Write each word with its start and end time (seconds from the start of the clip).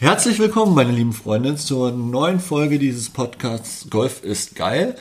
Herzlich 0.00 0.38
willkommen, 0.38 0.74
meine 0.74 0.92
lieben 0.92 1.12
Freunde, 1.12 1.56
zur 1.56 1.92
neuen 1.92 2.40
Folge 2.40 2.78
dieses 2.78 3.10
Podcasts 3.10 3.90
Golf 3.90 4.24
ist 4.24 4.56
geil. 4.56 4.94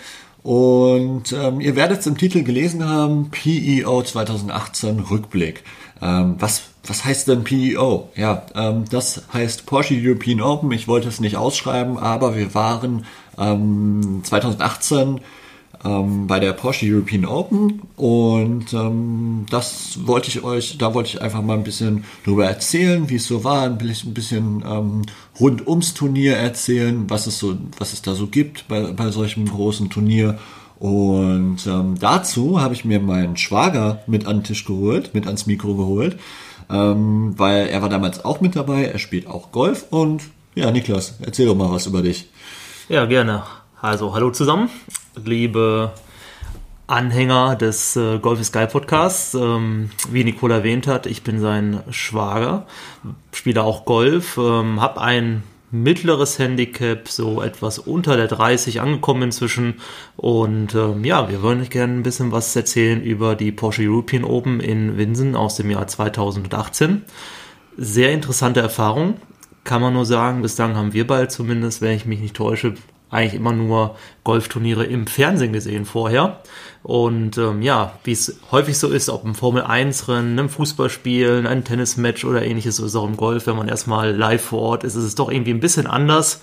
Und 0.43 1.31
ähm, 1.31 1.61
ihr 1.61 1.77
werdet 1.77 2.01
es 2.01 2.07
im 2.07 2.17
Titel 2.17 2.43
gelesen 2.43 2.83
haben, 2.85 3.31
PEO 3.31 4.03
2018 4.03 4.99
Rückblick. 4.99 5.63
Ähm, 6.01 6.35
was, 6.39 6.63
was 6.85 7.05
heißt 7.05 7.29
denn 7.29 7.45
PEO? 7.45 8.09
Ja, 8.17 8.45
ähm, 8.53 8.83
das 8.91 9.23
heißt 9.31 9.65
Porsche 9.65 9.95
European 9.97 10.41
Open. 10.41 10.69
Ich 10.73 10.89
wollte 10.89 11.07
es 11.07 11.21
nicht 11.21 11.37
ausschreiben, 11.37 11.97
aber 11.97 12.35
wir 12.35 12.53
waren 12.53 13.05
ähm, 13.37 14.19
2018 14.25 15.21
ähm, 15.85 16.27
bei 16.27 16.39
der 16.39 16.53
Porsche 16.53 16.85
European 16.85 17.25
Open 17.25 17.81
und 17.95 18.73
ähm, 18.73 19.45
das 19.49 19.99
wollte 20.05 20.27
ich 20.27 20.43
euch, 20.43 20.77
da 20.77 20.93
wollte 20.93 21.09
ich 21.09 21.21
einfach 21.21 21.41
mal 21.41 21.53
ein 21.53 21.63
bisschen 21.63 22.03
darüber 22.25 22.45
erzählen, 22.45 23.09
wie 23.09 23.15
es 23.15 23.27
so 23.27 23.43
war, 23.43 23.63
ein 23.63 23.77
bisschen, 23.77 24.63
ähm, 24.67 25.03
rund 25.39 25.67
ums 25.67 25.93
Turnier 25.93 26.35
erzählen, 26.35 27.09
was 27.09 27.27
es 27.27 27.39
so, 27.39 27.57
was 27.77 27.93
es 27.93 28.01
da 28.01 28.13
so 28.13 28.27
gibt 28.27 28.67
bei, 28.67 28.91
bei 28.91 29.09
solchem 29.11 29.45
großen 29.45 29.89
Turnier. 29.89 30.37
Und 30.79 31.65
ähm, 31.67 31.95
dazu 31.99 32.61
habe 32.61 32.73
ich 32.73 32.85
mir 32.85 33.01
meinen 33.01 33.35
Schwager 33.35 34.01
mit 34.07 34.25
an 34.25 34.37
den 34.37 34.43
Tisch 34.43 34.65
geholt, 34.65 35.13
mit 35.13 35.25
ans 35.25 35.45
Mikro 35.45 35.75
geholt, 35.75 36.17
ähm, 36.69 37.33
weil 37.37 37.67
er 37.67 37.81
war 37.81 37.89
damals 37.89 38.23
auch 38.23 38.39
mit 38.41 38.55
dabei, 38.55 38.85
er 38.85 38.99
spielt 38.99 39.27
auch 39.27 39.51
Golf 39.51 39.85
und 39.89 40.23
ja, 40.55 40.71
Niklas, 40.71 41.15
erzähl 41.21 41.45
doch 41.45 41.55
mal 41.55 41.71
was 41.71 41.85
über 41.85 42.01
dich. 42.01 42.29
Ja, 42.87 43.05
gerne. 43.05 43.43
Also, 43.81 44.13
hallo 44.13 44.31
zusammen 44.31 44.69
liebe 45.25 45.91
Anhänger 46.87 47.55
des 47.55 47.95
äh, 47.95 48.17
Golf 48.19 48.39
is 48.39 48.51
Geil 48.51 48.67
Podcasts. 48.67 49.35
Ähm, 49.35 49.91
wie 50.11 50.23
Nicole 50.23 50.55
erwähnt 50.55 50.87
hat, 50.87 51.05
ich 51.05 51.23
bin 51.23 51.39
sein 51.39 51.81
Schwager, 51.91 52.65
spiele 53.31 53.63
auch 53.63 53.85
Golf, 53.85 54.37
ähm, 54.37 54.81
habe 54.81 54.99
ein 55.01 55.43
mittleres 55.71 56.39
Handicap, 56.39 57.07
so 57.07 57.41
etwas 57.41 57.77
unter 57.77 58.17
der 58.17 58.27
30 58.27 58.81
angekommen 58.81 59.23
inzwischen. 59.23 59.75
Und 60.17 60.73
ähm, 60.73 61.05
ja, 61.05 61.29
wir 61.29 61.43
wollen 61.43 61.61
euch 61.61 61.69
gerne 61.69 61.93
ein 61.93 62.03
bisschen 62.03 62.31
was 62.31 62.55
erzählen 62.55 63.01
über 63.03 63.35
die 63.35 63.51
Porsche 63.51 63.83
European 63.83 64.23
Open 64.23 64.59
in 64.59 64.97
Winsen 64.97 65.35
aus 65.35 65.57
dem 65.57 65.69
Jahr 65.69 65.85
2018. 65.85 67.03
Sehr 67.77 68.11
interessante 68.11 68.61
Erfahrung, 68.61 69.15
kann 69.63 69.81
man 69.81 69.93
nur 69.93 70.05
sagen. 70.05 70.41
Bislang 70.41 70.75
haben 70.75 70.93
wir 70.93 71.05
bald 71.05 71.31
zumindest, 71.31 71.81
wenn 71.81 71.95
ich 71.95 72.05
mich 72.05 72.19
nicht 72.19 72.35
täusche, 72.35 72.73
eigentlich 73.09 73.33
immer 73.33 73.53
nur 73.53 73.95
Golfturniere 74.23 74.85
im 74.85 75.07
Fernsehen 75.07 75.53
gesehen 75.53 75.85
vorher. 75.85 76.41
Und 76.83 77.37
ähm, 77.37 77.61
ja, 77.61 77.97
wie 78.03 78.11
es 78.11 78.39
häufig 78.51 78.77
so 78.77 78.89
ist, 78.89 79.09
ob 79.09 79.25
im 79.25 79.35
Formel 79.35 79.63
1-Rennen, 79.63 80.39
einem 80.39 80.49
Fußballspielen, 80.49 81.47
ein 81.47 81.63
Tennismatch 81.63 82.23
oder 82.23 82.43
ähnliches, 82.43 82.77
so 82.77 82.85
ist 82.85 82.95
auch 82.95 83.07
im 83.07 83.17
Golf, 83.17 83.47
wenn 83.47 83.57
man 83.57 83.67
erstmal 83.67 84.15
live 84.15 84.43
vor 84.43 84.61
Ort 84.61 84.83
ist, 84.83 84.95
ist 84.95 85.03
es 85.03 85.15
doch 85.15 85.29
irgendwie 85.29 85.53
ein 85.53 85.59
bisschen 85.59 85.87
anders. 85.87 86.41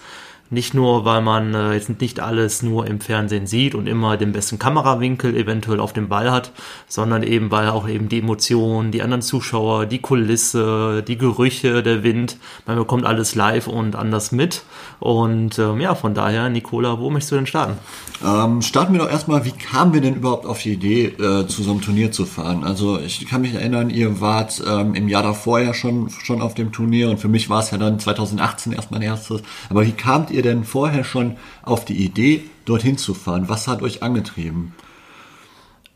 Nicht 0.48 0.74
nur, 0.74 1.04
weil 1.04 1.22
man 1.22 1.54
äh, 1.54 1.72
jetzt 1.72 2.00
nicht 2.00 2.20
alles 2.20 2.62
nur 2.62 2.86
im 2.86 3.00
Fernsehen 3.00 3.48
sieht 3.48 3.74
und 3.74 3.88
immer 3.88 4.16
den 4.16 4.32
besten 4.32 4.58
Kamerawinkel 4.58 5.36
eventuell 5.36 5.80
auf 5.80 5.92
dem 5.92 6.08
Ball 6.08 6.30
hat, 6.30 6.52
sondern 6.86 7.24
eben, 7.24 7.50
weil 7.50 7.68
auch 7.68 7.88
eben 7.88 8.08
die 8.08 8.20
Emotionen, 8.20 8.92
die 8.92 9.02
anderen 9.02 9.22
Zuschauer, 9.22 9.86
die 9.86 9.98
Kulisse, 9.98 11.02
die 11.06 11.18
Gerüche, 11.18 11.82
der 11.82 12.04
Wind, 12.04 12.36
man 12.64 12.76
bekommt 12.76 13.04
alles 13.04 13.34
live 13.34 13.66
und 13.66 13.96
anders 13.96 14.30
mit. 14.30 14.62
Und 15.00 15.58
ähm, 15.58 15.80
ja, 15.80 15.94
von 15.96 16.14
daher, 16.14 16.48
Nicola, 16.48 17.00
wo 17.00 17.10
möchtest 17.10 17.32
du 17.32 17.36
denn 17.36 17.46
starten? 17.46 17.78
Ähm, 18.24 18.62
starten 18.62 18.92
wir 18.92 19.00
doch 19.00 19.10
erstmal, 19.10 19.44
wie 19.44 19.52
kamen 19.52 19.92
wir 19.92 20.00
denn 20.00 20.14
überhaupt 20.14 20.46
auf 20.46 20.62
die 20.62 20.72
Idee, 20.72 21.06
äh, 21.06 21.46
zu 21.46 21.62
so 21.62 21.72
einem 21.72 21.82
Turnier 21.82 22.12
zu 22.12 22.24
fahren? 22.24 22.64
Also 22.64 22.98
ich 22.98 23.26
kann 23.26 23.42
mich 23.42 23.54
erinnern, 23.54 23.90
ihr 23.90 24.20
wart 24.20 24.62
ähm, 24.66 24.94
im 24.94 25.08
Jahr 25.08 25.22
davor 25.22 25.60
ja 25.60 25.74
schon, 25.74 26.08
schon 26.10 26.40
auf 26.40 26.54
dem 26.54 26.72
Turnier 26.72 27.10
und 27.10 27.18
für 27.18 27.28
mich 27.28 27.50
war 27.50 27.60
es 27.60 27.70
ja 27.72 27.78
dann 27.78 27.98
2018 27.98 28.72
erst 28.72 28.90
mein 28.90 29.02
erstes. 29.02 29.42
Aber 29.68 29.84
wie 29.84 29.92
kamt 29.92 30.30
ihr 30.30 30.35
denn 30.42 30.64
vorher 30.64 31.04
schon 31.04 31.36
auf 31.62 31.84
die 31.84 32.04
Idee, 32.04 32.44
dorthin 32.64 32.98
zu 32.98 33.14
fahren? 33.14 33.48
Was 33.48 33.68
hat 33.68 33.82
euch 33.82 34.02
angetrieben? 34.02 34.74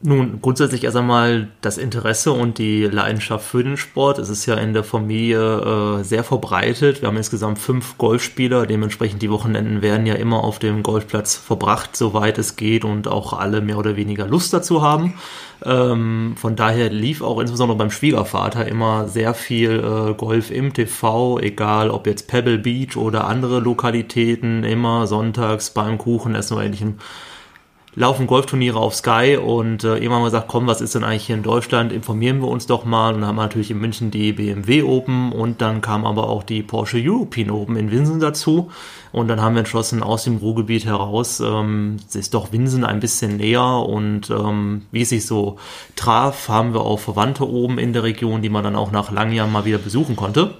Nun, 0.03 0.41
grundsätzlich 0.41 0.85
erst 0.85 0.97
einmal 0.97 1.49
das 1.61 1.77
Interesse 1.77 2.33
und 2.33 2.57
die 2.57 2.85
Leidenschaft 2.85 3.45
für 3.45 3.63
den 3.63 3.77
Sport. 3.77 4.19
Es 4.19 4.31
ist 4.31 4.47
ja 4.47 4.55
in 4.55 4.73
der 4.73 4.83
Familie 4.83 5.99
äh, 5.99 6.05
sehr 6.05 6.25
verbreitet. 6.25 7.03
Wir 7.03 7.09
haben 7.09 7.19
insgesamt 7.19 7.59
fünf 7.59 7.99
Golfspieler. 7.99 8.65
Dementsprechend 8.65 9.21
die 9.21 9.31
Wochenenden 9.31 9.83
werden 9.83 10.07
ja 10.07 10.15
immer 10.15 10.43
auf 10.43 10.59
dem 10.59 10.83
Golfplatz 10.83 11.37
verbracht, 11.37 11.97
soweit 11.97 12.39
es 12.39 12.57
geht 12.57 12.87
und 12.87 13.09
auch 13.09 13.35
alle 13.35 13.61
mehr 13.61 13.77
oder 13.77 13.95
weniger 13.97 14.27
Lust 14.27 14.55
dazu 14.55 14.81
haben. 14.81 15.19
Ähm, 15.63 16.33
von 16.39 16.57
daher 16.57 16.89
lief 16.89 17.21
auch 17.21 17.39
insbesondere 17.39 17.77
beim 17.77 17.91
Schwiegervater 17.91 18.67
immer 18.67 19.07
sehr 19.07 19.35
viel 19.35 19.81
äh, 19.81 20.15
Golf 20.15 20.51
im 20.51 20.73
TV, 20.73 21.39
egal 21.41 21.91
ob 21.91 22.07
jetzt 22.07 22.27
Pebble 22.27 22.57
Beach 22.57 22.97
oder 22.97 23.27
andere 23.27 23.61
Lokalitäten, 23.61 24.65
immer 24.65 25.07
sonntags 25.07 25.69
beim 25.69 25.99
Kuchenessen 25.99 26.57
oder 26.57 26.65
ähnlichem 26.65 26.97
laufen 27.97 28.27
Golfturniere 28.27 28.79
auf 28.79 28.95
Sky 28.95 29.37
und 29.37 29.83
äh, 29.83 29.95
irgendwann 29.97 30.21
wir 30.21 30.27
gesagt, 30.27 30.49
komm, 30.49 30.67
was 30.67 30.81
ist 30.81 30.95
denn 30.95 31.03
eigentlich 31.03 31.27
hier 31.27 31.35
in 31.35 31.43
Deutschland? 31.43 31.93
Informieren 31.93 32.41
wir 32.41 32.49
uns 32.49 32.67
doch 32.67 32.85
mal. 32.85 33.15
Und 33.15 33.21
dann 33.21 33.29
haben 33.29 33.37
wir 33.37 33.43
natürlich 33.43 33.71
in 33.71 33.81
München 33.81 34.11
die 34.11 34.33
BMW 34.33 34.83
Open 34.83 35.33
und 35.33 35.61
dann 35.61 35.81
kam 35.81 36.07
aber 36.07 36.29
auch 36.29 36.45
die 36.45 36.63
Porsche 36.63 36.99
European 37.01 37.51
Open 37.51 37.77
in 37.77 37.91
Winsen 37.91 38.21
dazu. 38.21 38.71
Und 39.13 39.27
dann 39.27 39.41
haben 39.41 39.57
wir 39.57 39.61
entschlossen, 39.61 40.05
aus 40.05 40.23
dem 40.23 40.37
Ruhrgebiet 40.37 40.85
heraus 40.85 41.41
ähm, 41.41 41.97
ist 42.15 42.35
doch 42.35 42.53
Winsen 42.53 42.85
ein 42.85 43.01
bisschen 43.01 43.39
näher 43.39 43.65
und 43.65 44.31
ähm, 44.31 44.83
wie 44.93 45.03
es 45.03 45.09
sich 45.09 45.27
so 45.27 45.59
traf, 45.97 46.49
haben 46.49 46.75
wir 46.75 46.83
auch 46.83 47.01
Verwandte 47.01 47.49
oben 47.49 47.79
in 47.79 47.93
der 47.93 48.05
Region, 48.05 48.41
die 48.41 48.51
man 48.51 48.63
dann 48.63 48.77
auch 48.77 48.93
nach 48.93 49.11
langen 49.11 49.33
Jahren 49.33 49.51
mal 49.51 49.65
wieder 49.65 49.79
besuchen 49.79 50.15
konnte. 50.15 50.55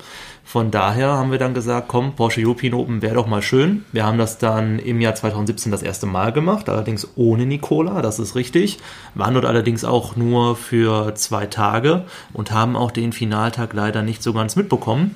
Von 0.45 0.71
daher 0.71 1.09
haben 1.13 1.31
wir 1.31 1.39
dann 1.39 1.55
gesagt, 1.55 1.89
komm, 1.89 2.17
Porsche 2.17 2.41
European 2.41 2.75
Open 2.75 3.03
wäre 3.03 3.15
doch 3.15 3.27
mal 3.27 3.43
schön. 3.43 3.85
Wir 3.93 4.05
haben 4.05 4.19
das 4.19 4.39
dann 4.39 4.79
im 4.79 5.01
Jahr 5.01 5.15
2017 5.15 5.71
das 5.71 5.83
erste 5.83 6.07
Mal 6.07 6.33
gemacht, 6.33 6.69
allerdings 6.69 7.07
ohne 7.15 7.47
Nicola, 7.47 8.03
das 8.03 8.19
ist 8.19 8.35
richtig. 8.35 8.79
Waren 9.15 9.35
dort 9.35 9.47
allerdings 9.47 9.85
auch 9.85 10.17
nur 10.17 10.57
für 10.57 11.15
zwei 11.15 11.47
Tage 11.47 12.03
und 12.33 12.51
haben 12.51 12.77
auch 12.77 12.91
den 12.91 13.13
Finaltag 13.13 13.73
leider 13.75 14.03
nicht 14.03 14.23
so 14.23 14.33
ganz 14.33 14.57
mitbekommen. 14.57 15.15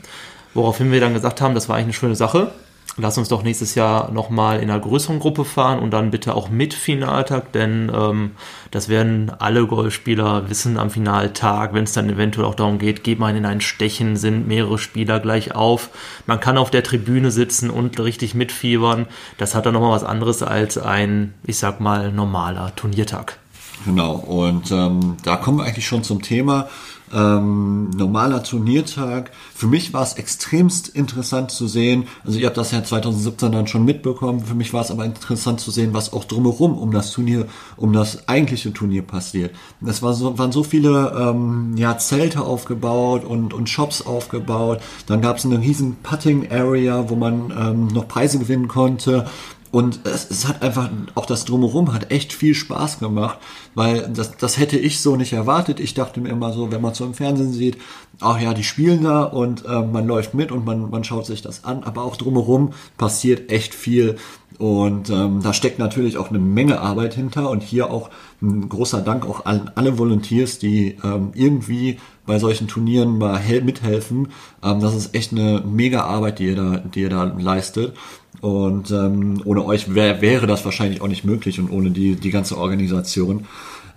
Woraufhin 0.55 0.93
wir 0.93 1.01
dann 1.01 1.15
gesagt 1.15 1.41
haben, 1.41 1.55
das 1.55 1.69
war 1.69 1.77
eigentlich 1.77 1.87
eine 1.87 1.93
schöne 1.95 2.17
Sache 2.17 2.53
lass 2.97 3.19
uns 3.19 3.28
doch 3.28 3.43
nächstes 3.43 3.75
Jahr 3.75 4.10
nochmal 4.12 4.60
in 4.60 4.71
einer 4.71 4.81
größeren 4.81 5.19
Gruppe 5.19 5.44
fahren 5.44 5.78
und 5.78 5.91
dann 5.91 6.10
bitte 6.10 6.34
auch 6.34 6.49
mit 6.49 6.75
Finaltag, 6.75 7.53
denn 7.53 7.91
ähm, 7.94 8.32
das 8.71 8.88
werden 8.88 9.32
alle 9.38 9.66
Golfspieler 9.66 10.49
wissen 10.49 10.78
am 10.78 10.91
Finaltag, 10.91 11.75
wenn 11.75 11.84
es 11.84 11.93
dann 11.93 12.09
eventuell 12.09 12.47
auch 12.47 12.55
darum 12.55 12.78
geht, 12.78 13.05
geht 13.05 13.19
man 13.19 13.37
in 13.37 13.47
ein 13.47 13.60
Stechen, 13.60 14.16
sind 14.16 14.47
mehrere 14.47 14.78
Spieler 14.78 15.21
gleich 15.21 15.55
auf. 15.55 15.91
Man 16.27 16.41
kann 16.41 16.59
auf 16.59 16.71
der 16.71 16.82
Tribüne 16.82 17.31
sitzen 17.31 17.71
und 17.71 17.99
richtig 17.99 18.34
mitfiebern. 18.34 19.06
Das 19.38 19.55
hat 19.55 19.66
dann 19.66 19.75
nochmal 19.75 19.93
was 19.93 20.05
anderes 20.05 20.43
als 20.43 20.78
ein, 20.78 21.34
ich 21.44 21.59
sag 21.59 21.81
mal, 21.81 22.12
normaler 22.12 22.75
Turniertag. 22.76 23.38
Genau, 23.84 24.15
und 24.15 24.71
ähm, 24.71 25.16
da 25.25 25.37
kommen 25.37 25.59
wir 25.59 25.65
eigentlich 25.65 25.87
schon 25.87 26.05
zum 26.05 26.22
Thema 26.22 26.69
ähm, 27.12 27.91
normaler 27.91 28.42
Turniertag. 28.42 29.31
Für 29.54 29.66
mich 29.66 29.92
war 29.92 30.03
es 30.03 30.15
extremst 30.15 30.88
interessant 30.88 31.50
zu 31.50 31.66
sehen, 31.66 32.06
also 32.25 32.38
ihr 32.38 32.47
habt 32.47 32.56
das 32.56 32.72
ja 32.72 32.82
2017 32.82 33.53
dann 33.53 33.66
schon 33.66 33.84
mitbekommen, 33.84 34.44
für 34.44 34.54
mich 34.54 34.72
war 34.72 34.82
es 34.82 34.91
aber 34.91 35.04
interessant 35.04 35.60
zu 35.60 35.70
sehen, 35.70 35.94
was 35.94 36.12
auch 36.12 36.25
drumherum 36.25 36.78
um 36.78 36.93
das 36.93 37.10
Turnier, 37.10 37.47
um 37.76 37.93
das 37.93 38.28
eigentliche 38.28 38.72
Turnier 38.72 39.03
passiert. 39.03 39.54
Es 39.87 40.03
war 40.03 40.14
so, 40.14 40.38
waren 40.38 40.53
so 40.53 40.62
viele 40.62 41.12
ähm, 41.19 41.76
ja, 41.76 41.98
Zelte 41.98 42.43
aufgebaut 42.43 43.25
und, 43.25 43.53
und 43.53 43.69
Shops 43.69 44.03
aufgebaut. 44.03 44.81
Dann 45.06 45.20
gab 45.20 45.37
es 45.38 45.44
eine 45.44 45.60
riesen 45.60 45.97
Putting 46.03 46.50
Area, 46.50 47.09
wo 47.09 47.16
man 47.16 47.53
ähm, 47.56 47.87
noch 47.88 48.09
Preise 48.09 48.38
gewinnen 48.38 48.69
konnte. 48.69 49.26
Und 49.75 50.07
es, 50.07 50.31
es, 50.31 50.47
hat 50.47 50.62
einfach, 50.62 50.89
auch 51.17 51.27
das 51.27 51.47
Drumherum 51.47 51.93
hat 51.93 52.12
echt 52.12 52.33
viel 52.33 52.55
Spaß 52.55 53.01
gemacht, 53.01 53.41
weil 53.75 54.09
das, 54.09 54.37
das 54.37 54.57
hätte 54.57 54.79
ich 54.79 55.01
so 55.01 55.17
nicht 55.17 55.33
erwartet. 55.33 55.81
Ich 55.81 55.95
dachte 55.95 56.21
mir 56.21 56.29
immer 56.29 56.53
so, 56.53 56.71
wenn 56.71 56.81
man 56.81 56.95
so 56.95 57.05
im 57.05 57.12
Fernsehen 57.12 57.53
sieht, 57.53 57.79
ach 58.21 58.41
ja, 58.41 58.55
die 58.55 58.62
spielen 58.62 59.03
da 59.03 59.25
und 59.25 59.65
äh, 59.65 59.83
man 59.83 60.07
läuft 60.07 60.33
mit 60.33 60.53
und 60.53 60.65
man, 60.65 60.91
man 60.91 61.03
schaut 61.03 61.27
sich 61.27 61.43
das 61.43 61.65
an, 61.65 61.83
aber 61.83 62.05
auch 62.05 62.15
drumherum 62.15 62.73
passiert 62.99 63.50
echt 63.50 63.75
viel. 63.75 64.15
Und 64.59 65.11
ähm, 65.11 65.41
da 65.43 65.53
steckt 65.53 65.81
natürlich 65.81 66.19
auch 66.19 66.31
eine 66.31 66.38
Menge 66.38 66.81
Arbeit 66.81 67.15
hinter 67.15 67.50
und 67.50 67.65
hier 67.65 67.91
auch 67.91 68.11
ein 68.41 68.69
großer 68.69 69.00
Dank 69.00 69.27
auch 69.27 69.44
an 69.44 69.73
alle 69.75 69.99
Volunteers, 69.99 70.61
die 70.61 70.99
ähm, 71.03 71.32
irgendwie 71.35 71.99
bei 72.26 72.38
solchen 72.38 72.69
Turnieren 72.69 73.19
mal 73.19 73.41
mithelfen. 73.62 74.29
Ähm, 74.62 74.81
das 74.81 74.94
ist 74.94 75.15
echt 75.15 75.32
eine 75.32 75.62
mega 75.67 76.03
Arbeit, 76.03 76.38
die 76.38 76.47
ihr 76.47 76.56
da, 76.56 76.79
die 76.79 77.03
ihr 77.03 77.11
da 77.11 77.25
leistet. 77.25 77.94
Und 78.41 78.91
ähm, 78.91 79.41
ohne 79.44 79.65
euch 79.65 79.94
wär, 79.94 80.21
wäre 80.21 80.47
das 80.47 80.65
wahrscheinlich 80.65 81.00
auch 81.00 81.09
nicht 81.09 81.25
möglich 81.25 81.59
und 81.59 81.71
ohne 81.71 81.91
die, 81.91 82.17
die 82.17 82.31
ganze 82.31 82.59
Organisation. 82.59 83.47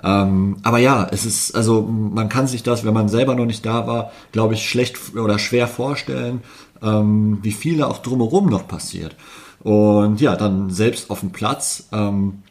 Ähm, 0.03 0.57
aber 0.63 0.77
ja, 0.77 1.07
es 1.11 1.25
ist, 1.25 1.55
also 1.55 1.81
man 1.81 2.29
kann 2.29 2.47
sich 2.47 2.63
das, 2.63 2.85
wenn 2.85 2.93
man 2.93 3.09
selber 3.09 3.35
noch 3.35 3.45
nicht 3.45 3.65
da 3.65 3.87
war, 3.87 4.11
glaube 4.31 4.53
ich, 4.53 4.69
schlecht 4.69 5.15
oder 5.15 5.39
schwer 5.39 5.67
vorstellen, 5.67 6.41
ähm, 6.81 7.39
wie 7.41 7.51
viel 7.51 7.77
da 7.77 7.87
auch 7.87 7.97
drumherum 7.97 8.47
noch 8.47 8.67
passiert. 8.67 9.15
Und 9.59 10.21
ja, 10.21 10.35
dann 10.35 10.69
selbst 10.69 11.09
auf 11.09 11.21
dem 11.21 11.31
Platz, 11.31 11.87
ähm, 11.91 12.43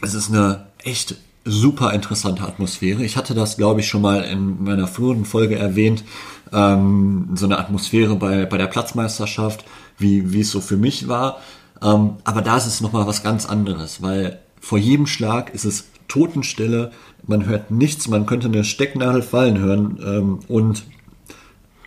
es 0.00 0.14
ist 0.14 0.30
eine 0.30 0.66
echt 0.84 1.16
super 1.46 1.92
interessante 1.92 2.42
Atmosphäre. 2.42 3.04
Ich 3.04 3.16
hatte 3.16 3.34
das, 3.34 3.56
glaube 3.56 3.80
ich, 3.80 3.88
schon 3.88 4.02
mal 4.02 4.22
in 4.22 4.64
meiner 4.64 4.88
früheren 4.88 5.24
Folge 5.24 5.56
erwähnt, 5.56 6.04
ähm, 6.52 7.30
so 7.34 7.46
eine 7.46 7.58
Atmosphäre 7.58 8.16
bei, 8.16 8.44
bei 8.44 8.58
der 8.58 8.66
Platzmeisterschaft, 8.66 9.64
wie, 9.96 10.32
wie 10.32 10.40
es 10.40 10.50
so 10.50 10.60
für 10.60 10.76
mich 10.76 11.08
war. 11.08 11.38
Ähm, 11.82 12.16
aber 12.24 12.42
da 12.42 12.56
ist 12.56 12.66
es 12.66 12.80
nochmal 12.80 13.06
was 13.06 13.22
ganz 13.22 13.46
anderes, 13.46 14.02
weil 14.02 14.40
vor 14.60 14.78
jedem 14.78 15.06
Schlag 15.06 15.54
ist 15.54 15.64
es 15.64 15.86
Totenstille, 16.08 16.92
man 17.26 17.46
hört 17.46 17.70
nichts, 17.70 18.08
man 18.08 18.26
könnte 18.26 18.48
eine 18.48 18.64
Stecknadel 18.64 19.22
fallen 19.22 19.58
hören 19.58 19.98
ähm, 20.04 20.38
und 20.48 20.84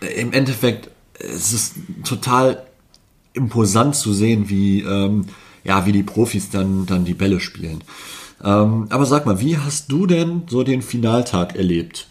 im 0.00 0.32
Endeffekt 0.32 0.90
es 1.20 1.52
ist 1.52 1.74
total 2.04 2.62
imposant 3.32 3.94
zu 3.94 4.12
sehen, 4.12 4.48
wie, 4.48 4.80
ähm, 4.80 5.26
ja, 5.64 5.86
wie 5.86 5.92
die 5.92 6.02
Profis 6.02 6.50
dann, 6.50 6.86
dann 6.86 7.04
die 7.04 7.14
Bälle 7.14 7.40
spielen. 7.40 7.82
Ähm, 8.42 8.86
aber 8.90 9.06
sag 9.06 9.26
mal, 9.26 9.40
wie 9.40 9.58
hast 9.58 9.90
du 9.92 10.06
denn 10.06 10.42
so 10.48 10.62
den 10.62 10.82
Finaltag 10.82 11.56
erlebt 11.56 12.06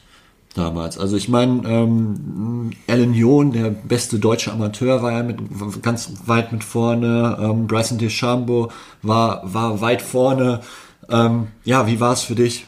damals? 0.53 0.97
Also 0.97 1.17
ich 1.17 1.29
meine, 1.29 1.67
ähm, 1.67 2.71
Alan 2.87 3.13
John, 3.13 3.51
der 3.51 3.69
beste 3.69 4.19
deutsche 4.19 4.51
Amateur, 4.51 5.01
war 5.01 5.11
ja 5.11 5.23
mit, 5.23 5.39
ganz 5.81 6.11
weit 6.25 6.51
mit 6.51 6.63
vorne. 6.63 7.37
Ähm, 7.41 7.67
Bryson 7.67 7.97
DeChambeau 7.97 8.71
war, 9.01 9.41
war 9.51 9.81
weit 9.81 10.01
vorne. 10.01 10.61
Ähm, 11.09 11.47
ja, 11.63 11.87
wie 11.87 11.99
war 11.99 12.13
es 12.13 12.21
für 12.21 12.35
dich? 12.35 12.65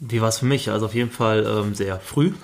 Wie 0.00 0.20
war 0.20 0.28
es 0.28 0.38
für 0.38 0.46
mich? 0.46 0.70
Also 0.70 0.86
auf 0.86 0.94
jeden 0.94 1.10
Fall 1.10 1.44
ähm, 1.44 1.74
sehr 1.74 1.98
früh. 1.98 2.32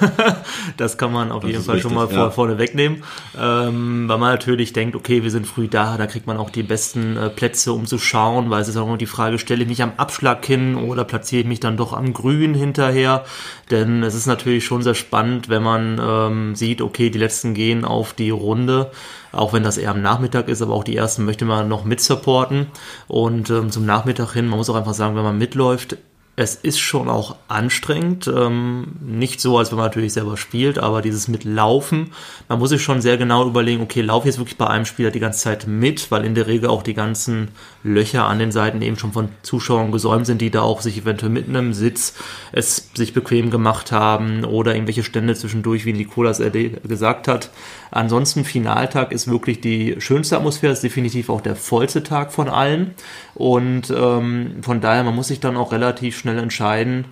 das 0.76 0.98
kann 0.98 1.12
man 1.12 1.32
auf 1.32 1.42
das 1.42 1.50
jeden 1.50 1.62
Fall 1.62 1.76
richtig, 1.76 1.90
schon 1.90 1.94
mal 1.94 2.12
ja. 2.12 2.30
vorne 2.30 2.58
wegnehmen, 2.58 3.02
ähm, 3.38 4.08
weil 4.08 4.18
man 4.18 4.32
natürlich 4.32 4.72
denkt, 4.72 4.96
okay, 4.96 5.22
wir 5.22 5.30
sind 5.30 5.46
früh 5.46 5.68
da, 5.68 5.96
da 5.96 6.06
kriegt 6.06 6.26
man 6.26 6.36
auch 6.36 6.50
die 6.50 6.62
besten 6.62 7.16
äh, 7.16 7.30
Plätze, 7.30 7.72
um 7.72 7.86
zu 7.86 7.98
schauen, 7.98 8.50
weil 8.50 8.62
es 8.62 8.68
ist 8.68 8.76
auch 8.76 8.86
immer 8.86 8.96
die 8.96 9.06
Frage, 9.06 9.38
stelle 9.38 9.62
ich 9.62 9.68
mich 9.68 9.82
am 9.82 9.92
Abschlag 9.96 10.44
hin 10.44 10.76
oder 10.76 11.04
platziere 11.04 11.42
ich 11.42 11.48
mich 11.48 11.60
dann 11.60 11.76
doch 11.76 11.92
am 11.92 12.12
Grün 12.12 12.54
hinterher, 12.54 13.24
denn 13.70 14.02
es 14.02 14.14
ist 14.14 14.26
natürlich 14.26 14.64
schon 14.64 14.82
sehr 14.82 14.94
spannend, 14.94 15.48
wenn 15.48 15.62
man 15.62 16.00
ähm, 16.02 16.54
sieht, 16.54 16.82
okay, 16.82 17.10
die 17.10 17.18
letzten 17.18 17.54
gehen 17.54 17.84
auf 17.84 18.12
die 18.12 18.30
Runde, 18.30 18.90
auch 19.32 19.52
wenn 19.52 19.62
das 19.62 19.78
eher 19.78 19.90
am 19.90 20.02
Nachmittag 20.02 20.48
ist, 20.48 20.62
aber 20.62 20.74
auch 20.74 20.84
die 20.84 20.96
ersten 20.96 21.24
möchte 21.24 21.44
man 21.44 21.68
noch 21.68 21.84
mit 21.84 22.00
supporten. 22.00 22.66
Und 23.08 23.50
ähm, 23.50 23.70
zum 23.70 23.86
Nachmittag 23.86 24.32
hin, 24.32 24.46
man 24.46 24.58
muss 24.58 24.68
auch 24.68 24.76
einfach 24.76 24.94
sagen, 24.94 25.16
wenn 25.16 25.22
man 25.22 25.38
mitläuft, 25.38 25.96
es 26.34 26.54
ist 26.54 26.78
schon 26.78 27.10
auch 27.10 27.36
anstrengend. 27.48 28.26
Ähm, 28.26 28.94
nicht 29.02 29.40
so, 29.40 29.58
als 29.58 29.70
wenn 29.70 29.76
man 29.76 29.86
natürlich 29.86 30.14
selber 30.14 30.38
spielt, 30.38 30.78
aber 30.78 31.02
dieses 31.02 31.28
Mitlaufen, 31.28 32.12
man 32.48 32.58
muss 32.58 32.70
sich 32.70 32.82
schon 32.82 33.02
sehr 33.02 33.18
genau 33.18 33.46
überlegen, 33.46 33.82
okay, 33.82 34.00
laufe 34.00 34.26
ich 34.26 34.32
jetzt 34.32 34.38
wirklich 34.38 34.56
bei 34.56 34.66
einem 34.66 34.86
Spieler 34.86 35.10
die 35.10 35.20
ganze 35.20 35.40
Zeit 35.40 35.66
mit, 35.66 36.10
weil 36.10 36.24
in 36.24 36.34
der 36.34 36.46
Regel 36.46 36.70
auch 36.70 36.82
die 36.82 36.94
ganzen 36.94 37.48
Löcher 37.82 38.24
an 38.24 38.38
den 38.38 38.50
Seiten 38.50 38.80
eben 38.80 38.96
schon 38.96 39.12
von 39.12 39.28
Zuschauern 39.42 39.92
gesäumt 39.92 40.24
sind, 40.24 40.40
die 40.40 40.50
da 40.50 40.62
auch 40.62 40.80
sich 40.80 40.98
eventuell 40.98 41.30
mit 41.30 41.48
einem 41.48 41.74
Sitz 41.74 42.14
es 42.52 42.90
sich 42.94 43.12
bequem 43.12 43.50
gemacht 43.50 43.92
haben 43.92 44.44
oder 44.44 44.74
irgendwelche 44.74 45.04
Stände 45.04 45.34
zwischendurch, 45.34 45.84
wie 45.84 45.92
Nikolas 45.92 46.38
gesagt 46.38 47.28
hat. 47.28 47.50
Ansonsten 47.90 48.44
Finaltag 48.44 49.12
ist 49.12 49.28
wirklich 49.28 49.60
die 49.60 49.96
schönste 49.98 50.38
Atmosphäre, 50.38 50.72
ist 50.72 50.82
definitiv 50.82 51.28
auch 51.28 51.42
der 51.42 51.56
vollste 51.56 52.02
Tag 52.02 52.32
von 52.32 52.48
allen. 52.48 52.94
Und 53.34 53.92
ähm, 53.94 54.56
von 54.62 54.80
daher, 54.80 55.04
man 55.04 55.14
muss 55.14 55.28
sich 55.28 55.40
dann 55.40 55.58
auch 55.58 55.72
relativ 55.72 56.21
schnell 56.22 56.38
entscheiden, 56.38 57.06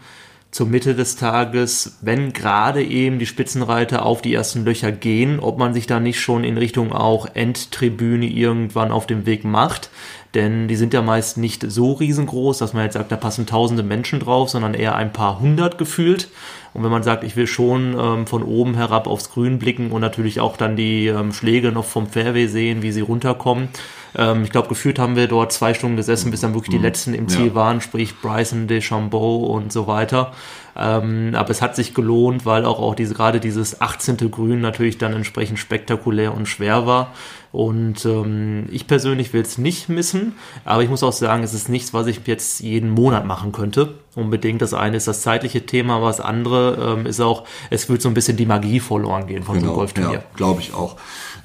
zur 0.51 0.67
Mitte 0.67 0.97
des 0.97 1.15
Tages, 1.15 1.99
wenn 2.01 2.33
gerade 2.33 2.83
eben 2.83 3.21
die 3.21 3.27
Spitzenreiter 3.27 4.05
auf 4.05 4.21
die 4.21 4.35
ersten 4.35 4.65
Löcher 4.65 4.91
gehen, 4.91 5.39
ob 5.39 5.59
man 5.59 5.75
sich 5.75 5.87
da 5.87 6.01
nicht 6.01 6.21
schon 6.21 6.43
in 6.43 6.59
Richtung 6.59 6.93
auch 6.93 7.29
Endtribüne 7.35 8.27
irgendwann 8.27 8.91
auf 8.91 9.07
dem 9.07 9.27
Weg 9.27 9.45
macht. 9.45 9.91
Denn 10.35 10.67
die 10.67 10.77
sind 10.77 10.93
ja 10.93 11.03
meist 11.03 11.39
nicht 11.39 11.65
so 11.69 11.93
riesengroß, 11.93 12.59
dass 12.59 12.73
man 12.73 12.85
jetzt 12.85 12.95
sagt, 12.95 13.13
da 13.13 13.17
passen 13.17 13.47
tausende 13.47 13.83
Menschen 13.83 14.21
drauf, 14.21 14.51
sondern 14.51 14.75
eher 14.75 14.97
ein 14.97 15.13
paar 15.13 15.41
hundert 15.41 15.79
gefühlt. 15.79 16.29
Und 16.73 16.85
wenn 16.85 16.91
man 16.91 17.03
sagt, 17.03 17.25
ich 17.25 17.37
will 17.37 17.47
schon 17.47 17.97
ähm, 17.99 18.27
von 18.27 18.43
oben 18.43 18.75
herab 18.75 19.07
aufs 19.07 19.31
Grün 19.31 19.59
blicken 19.59 19.91
und 19.91 20.01
natürlich 20.01 20.41
auch 20.41 20.57
dann 20.57 20.77
die 20.77 21.07
ähm, 21.07 21.33
Schläge 21.33 21.73
noch 21.73 21.85
vom 21.85 22.07
Fairway 22.07 22.47
sehen, 22.47 22.83
wie 22.83 22.93
sie 22.93 23.01
runterkommen. 23.01 23.69
Ähm, 24.17 24.45
ich 24.45 24.51
glaube, 24.51 24.69
gefühlt 24.69 24.99
haben 24.99 25.17
wir 25.17 25.27
dort 25.27 25.53
zwei 25.53 25.75
Stunden 25.75 25.97
gesessen, 25.97 26.31
bis 26.31 26.41
dann 26.41 26.55
wirklich 26.55 26.71
die 26.71 26.79
mhm. 26.79 26.85
letzten 26.85 27.15
im 27.15 27.29
Ziel 27.29 27.49
ja. 27.49 27.55
waren, 27.55 27.81
sprich 27.81 28.21
Bryson 28.21 28.67
DeChambeau 28.67 29.37
und 29.47 29.73
so 29.73 29.87
weiter. 29.87 30.33
Ähm, 30.77 31.33
aber 31.35 31.51
es 31.51 31.63
hat 31.63 31.77
sich 31.77 31.95
gelohnt, 31.95 32.47
weil 32.47 32.65
auch, 32.65 32.79
auch 32.79 32.95
diese, 32.95 33.15
gerade 33.15 33.41
dieses 33.41 33.81
18. 33.81 34.17
Grün 34.31 34.61
natürlich 34.61 34.99
dann 34.99 35.13
entsprechend 35.13 35.59
spektakulär 35.59 36.35
und 36.35 36.47
schwer 36.47 36.87
war. 36.87 37.13
Und 37.53 38.05
ähm, 38.05 38.67
ich 38.71 38.87
persönlich 38.87 39.33
will 39.33 39.43
es 39.43 39.59
nicht 39.59 39.89
missen, 39.89 40.35
aber 40.65 40.85
ich 40.85 40.89
muss 40.89 41.03
auch 41.03 41.13
sagen, 41.13 41.43
es 41.43 41.53
ist 41.53 41.69
nichts, 41.69 41.93
was 41.93 42.07
ich 42.07 42.21
jetzt 42.27 42.61
jeden 42.61 42.91
Monat 42.91 43.27
machen 43.27 43.51
könnte. 43.51 43.95
Unbedingt. 44.15 44.63
Das 44.63 44.73
eine 44.73 44.97
ist 44.97 45.09
das 45.09 45.23
zeitliche 45.23 45.67
Thema, 45.67 45.97
aber 45.97 46.07
das 46.07 46.21
andere 46.21 46.97
ähm, 46.99 47.07
ist 47.07 47.21
auch, 47.21 47.45
es 47.71 47.89
wird 47.89 48.03
so 48.03 48.09
ein 48.09 48.15
bisschen 48.15 48.37
die 48.37 48.47
Magie 48.47 48.79
verloren 48.79 49.27
gehen 49.27 49.43
von 49.43 49.57
genau, 49.57 49.67
so 49.67 49.71
einem 49.73 49.79
Golfturnier. 49.79 50.19
Ja, 50.19 50.25
glaube 50.37 50.61
ich 50.61 50.75
auch. 50.75 50.97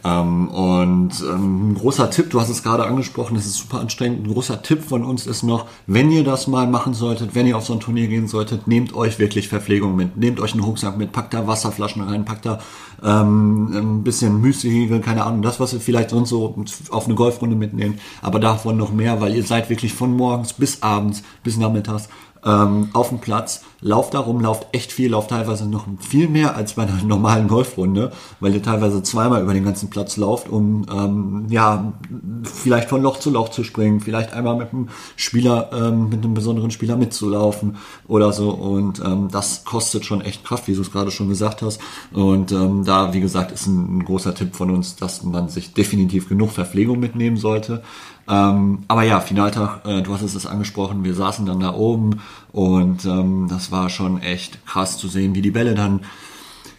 Ähm, 0.06 0.50
und 0.50 1.13
ähm, 1.22 1.72
ein 1.72 1.74
großer 1.74 2.12
Tipp, 2.12 2.30
du 2.30 2.40
hast 2.40 2.50
es 2.50 2.62
gerade 2.62 2.86
angesprochen, 2.86 3.34
das 3.34 3.48
ist 3.48 3.56
super 3.56 3.80
anstrengend. 3.80 4.25
Ein 4.25 4.34
großer 4.34 4.62
Tipp 4.62 4.84
von 4.84 5.04
uns 5.04 5.25
ist 5.25 5.42
noch, 5.42 5.66
wenn 5.88 6.12
ihr 6.12 6.24
das 6.24 6.46
mal 6.46 6.68
machen 6.68 6.94
solltet, 6.94 7.34
wenn 7.34 7.48
ihr 7.48 7.57
auf 7.57 7.66
so 7.66 7.74
ein 7.74 7.80
Turnier 7.80 8.07
gehen 8.07 8.28
solltet, 8.28 8.68
nehmt 8.68 8.94
euch 8.94 9.18
wirklich 9.18 9.48
Verpflegung 9.48 9.96
mit. 9.96 10.16
Nehmt 10.16 10.40
euch 10.40 10.54
einen 10.54 10.63
Rucksack 10.63 10.96
mit, 10.98 11.12
packt 11.12 11.34
da 11.34 11.48
Wasserflaschen 11.48 12.04
rein, 12.04 12.24
packt 12.24 12.46
da 12.46 12.60
ähm, 13.04 13.72
ein 13.74 14.04
bisschen 14.04 14.40
Müsli, 14.40 14.88
keine 15.04 15.24
Ahnung, 15.25 15.42
das, 15.42 15.60
was 15.60 15.74
ihr 15.74 15.80
vielleicht 15.80 16.12
sonst 16.12 16.30
so 16.30 16.56
auf 16.92 17.06
eine 17.06 17.16
Golfrunde 17.16 17.56
mitnehmt, 17.56 18.00
aber 18.22 18.40
davon 18.40 18.78
noch 18.78 18.92
mehr, 18.92 19.22
weil 19.22 19.36
ihr 19.36 19.44
seid 19.44 19.72
wirklich 19.72 19.94
von 19.94 20.16
morgens 20.16 20.54
bis 20.54 20.84
abends, 20.84 21.24
bis 21.44 21.57
nachmittags 21.57 22.10
ähm, 22.46 22.90
auf 22.94 23.10
dem 23.10 23.19
Platz, 23.19 23.63
lauft 23.85 24.15
da 24.15 24.19
rum, 24.19 24.41
lauft 24.41 24.65
echt 24.71 24.91
viel, 24.91 25.11
lauft 25.11 25.29
teilweise 25.29 25.69
noch 25.69 25.85
viel 25.99 26.27
mehr 26.27 26.55
als 26.55 26.73
bei 26.73 26.83
einer 26.83 27.03
normalen 27.05 27.47
Golfrunde, 27.47 28.11
weil 28.39 28.55
ihr 28.55 28.63
teilweise 28.63 29.03
zweimal 29.03 29.43
über 29.43 29.53
den 29.53 29.63
ganzen 29.63 29.91
Platz 29.91 30.17
lauft, 30.17 30.49
um 30.49 30.87
ähm, 30.91 31.45
ja 31.49 31.93
vielleicht 32.43 32.89
von 32.89 33.03
Loch 33.03 33.19
zu 33.19 33.29
Loch 33.29 33.49
zu 33.49 33.63
springen, 33.63 33.99
vielleicht 33.99 34.33
einmal 34.33 34.55
mit 34.55 34.73
einem 34.73 34.89
Spieler, 35.15 35.69
ähm, 35.71 36.09
mit 36.09 36.23
einem 36.23 36.33
besonderen 36.33 36.71
Spieler 36.71 36.97
mitzulaufen 36.97 37.77
oder 38.07 38.33
so. 38.33 38.49
Und 38.49 38.99
ähm, 39.05 39.27
das 39.31 39.65
kostet 39.65 40.03
schon 40.03 40.21
echt 40.21 40.43
Kraft, 40.43 40.67
wie 40.67 40.73
du 40.73 40.81
es 40.81 40.91
gerade 40.91 41.11
schon 41.11 41.29
gesagt 41.29 41.61
hast. 41.61 41.79
Und 42.11 42.51
ähm, 42.51 42.85
da, 42.85 43.13
wie 43.13 43.21
gesagt, 43.21 43.51
ist 43.51 43.67
ein, 43.67 43.99
ein 43.99 44.05
großer 44.05 44.33
Tipp 44.33 44.55
von 44.55 44.71
uns, 44.71 44.95
dass 44.95 45.21
man 45.21 45.47
sich 45.49 45.75
definitiv 45.75 46.27
genug 46.27 46.49
Verpflegung 46.49 46.99
mitnehmen 46.99 47.37
sollte. 47.37 47.83
Ähm, 48.27 48.79
aber 48.87 49.03
ja, 49.03 49.19
Finaltag, 49.19 49.85
äh, 49.85 50.01
du 50.01 50.11
hast 50.13 50.23
es 50.23 50.47
angesprochen, 50.47 51.03
wir 51.03 51.13
saßen 51.13 51.45
dann 51.45 51.59
da 51.59 51.75
oben 51.75 52.21
und 52.51 53.05
ähm, 53.05 53.47
das 53.49 53.71
war 53.71 53.75
schon 53.89 54.22
echt 54.22 54.66
krass 54.66 54.98
zu 54.98 55.07
sehen, 55.07 55.36
wie 55.36 55.42
die 55.42 55.51
Bälle 55.51 55.75
dann 55.75 56.01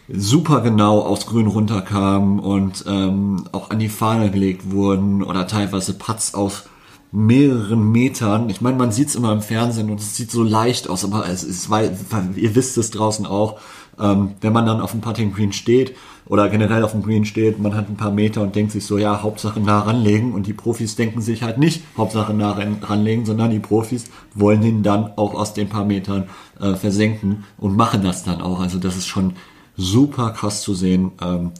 super 0.09 0.61
genau 0.61 1.01
aufs 1.01 1.25
Grün 1.25 1.47
runterkamen 1.47 2.39
und 2.39 2.85
ähm, 2.87 3.45
auch 3.51 3.69
an 3.69 3.79
die 3.79 3.89
Fahne 3.89 4.31
gelegt 4.31 4.71
wurden 4.71 5.21
oder 5.21 5.47
teilweise 5.47 5.93
Patz 5.93 6.33
aus 6.33 6.63
mehreren 7.11 7.91
Metern. 7.91 8.49
Ich 8.49 8.61
meine, 8.61 8.77
man 8.77 8.91
sieht 8.91 9.09
es 9.09 9.15
immer 9.15 9.31
im 9.31 9.41
Fernsehen 9.41 9.89
und 9.89 9.99
es 9.99 10.15
sieht 10.15 10.31
so 10.31 10.43
leicht 10.43 10.89
aus, 10.89 11.03
aber 11.03 11.27
es 11.27 11.43
ist, 11.43 11.69
weil, 11.69 11.97
ihr 12.35 12.55
wisst 12.55 12.77
es 12.77 12.91
draußen 12.91 13.25
auch, 13.25 13.59
ähm, 13.99 14.31
wenn 14.41 14.53
man 14.53 14.65
dann 14.65 14.81
auf 14.81 14.91
dem 14.91 15.01
Putting 15.01 15.33
Green 15.33 15.53
steht 15.53 15.95
oder 16.25 16.49
generell 16.49 16.83
auf 16.83 16.91
dem 16.91 17.03
Green 17.03 17.25
steht, 17.25 17.59
man 17.59 17.75
hat 17.75 17.89
ein 17.89 17.95
paar 17.95 18.11
Meter 18.11 18.41
und 18.41 18.55
denkt 18.55 18.71
sich 18.71 18.85
so, 18.85 18.97
ja, 18.97 19.21
Hauptsache 19.21 19.59
nah 19.59 19.79
ranlegen 19.79 20.33
und 20.33 20.47
die 20.47 20.53
Profis 20.53 20.95
denken 20.95 21.21
sich 21.21 21.43
halt 21.43 21.57
nicht 21.57 21.83
Hauptsache 21.97 22.33
nah 22.33 22.57
ranlegen, 22.81 23.25
sondern 23.25 23.51
die 23.51 23.59
Profis 23.59 24.05
wollen 24.33 24.63
ihn 24.63 24.83
dann 24.83 25.13
auch 25.15 25.33
aus 25.33 25.53
den 25.53 25.69
paar 25.69 25.85
Metern 25.85 26.29
äh, 26.59 26.75
versenken 26.75 27.45
und 27.57 27.75
machen 27.75 28.03
das 28.03 28.23
dann 28.23 28.41
auch. 28.41 28.59
Also 28.59 28.77
das 28.77 28.97
ist 28.97 29.07
schon 29.07 29.33
super 29.77 30.31
krass 30.31 30.61
zu 30.61 30.73
sehen. 30.73 31.11
Ähm, 31.21 31.51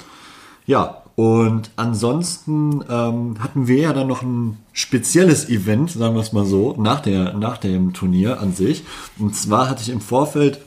ja, 0.65 1.03
und 1.17 1.71
ansonsten 1.77 2.83
ähm, 2.87 3.37
hatten 3.39 3.67
wir 3.67 3.77
ja 3.77 3.93
dann 3.93 4.05
noch 4.05 4.21
ein 4.21 4.59
spezielles 4.71 5.49
Event, 5.49 5.89
sagen 5.89 6.13
wir 6.13 6.21
es 6.21 6.31
mal 6.31 6.45
so, 6.45 6.75
nach, 6.77 6.99
der, 6.99 7.33
nach 7.33 7.57
dem 7.57 7.93
Turnier 7.93 8.39
an 8.39 8.53
sich. 8.53 8.83
Und 9.17 9.35
zwar 9.35 9.67
hatte 9.67 9.81
ich 9.81 9.89
im 9.89 9.99
Vorfeld 9.99 10.59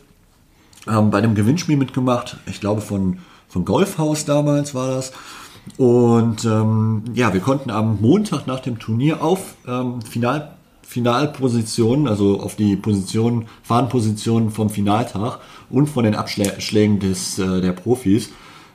ähm, 0.88 1.10
bei 1.10 1.18
einem 1.18 1.34
Gewinnspiel 1.34 1.76
mitgemacht, 1.76 2.37
ich 2.46 2.60
glaube 2.60 2.80
von, 2.80 3.18
von 3.49 3.64
Golfhaus 3.64 4.25
damals 4.25 4.75
war 4.75 4.88
das. 4.88 5.12
Und 5.76 6.44
ähm, 6.44 7.04
ja, 7.14 7.32
wir 7.32 7.40
konnten 7.40 7.70
am 7.70 8.00
Montag 8.00 8.46
nach 8.46 8.60
dem 8.60 8.78
Turnier 8.78 9.22
auf 9.22 9.56
ähm, 9.68 10.00
Final, 10.02 10.52
Finalpositionen, 10.82 12.08
also 12.08 12.40
auf 12.40 12.56
die 12.56 12.76
Position, 12.76 13.46
Fahnenpositionen 13.62 14.50
vom 14.50 14.70
Finaltag 14.70 15.38
und 15.68 15.88
von 15.88 16.04
den 16.04 16.14
Abschlägen 16.14 16.99
des, 16.99 17.38
äh, 17.38 17.60
der 17.60 17.72
Profis 17.72 18.30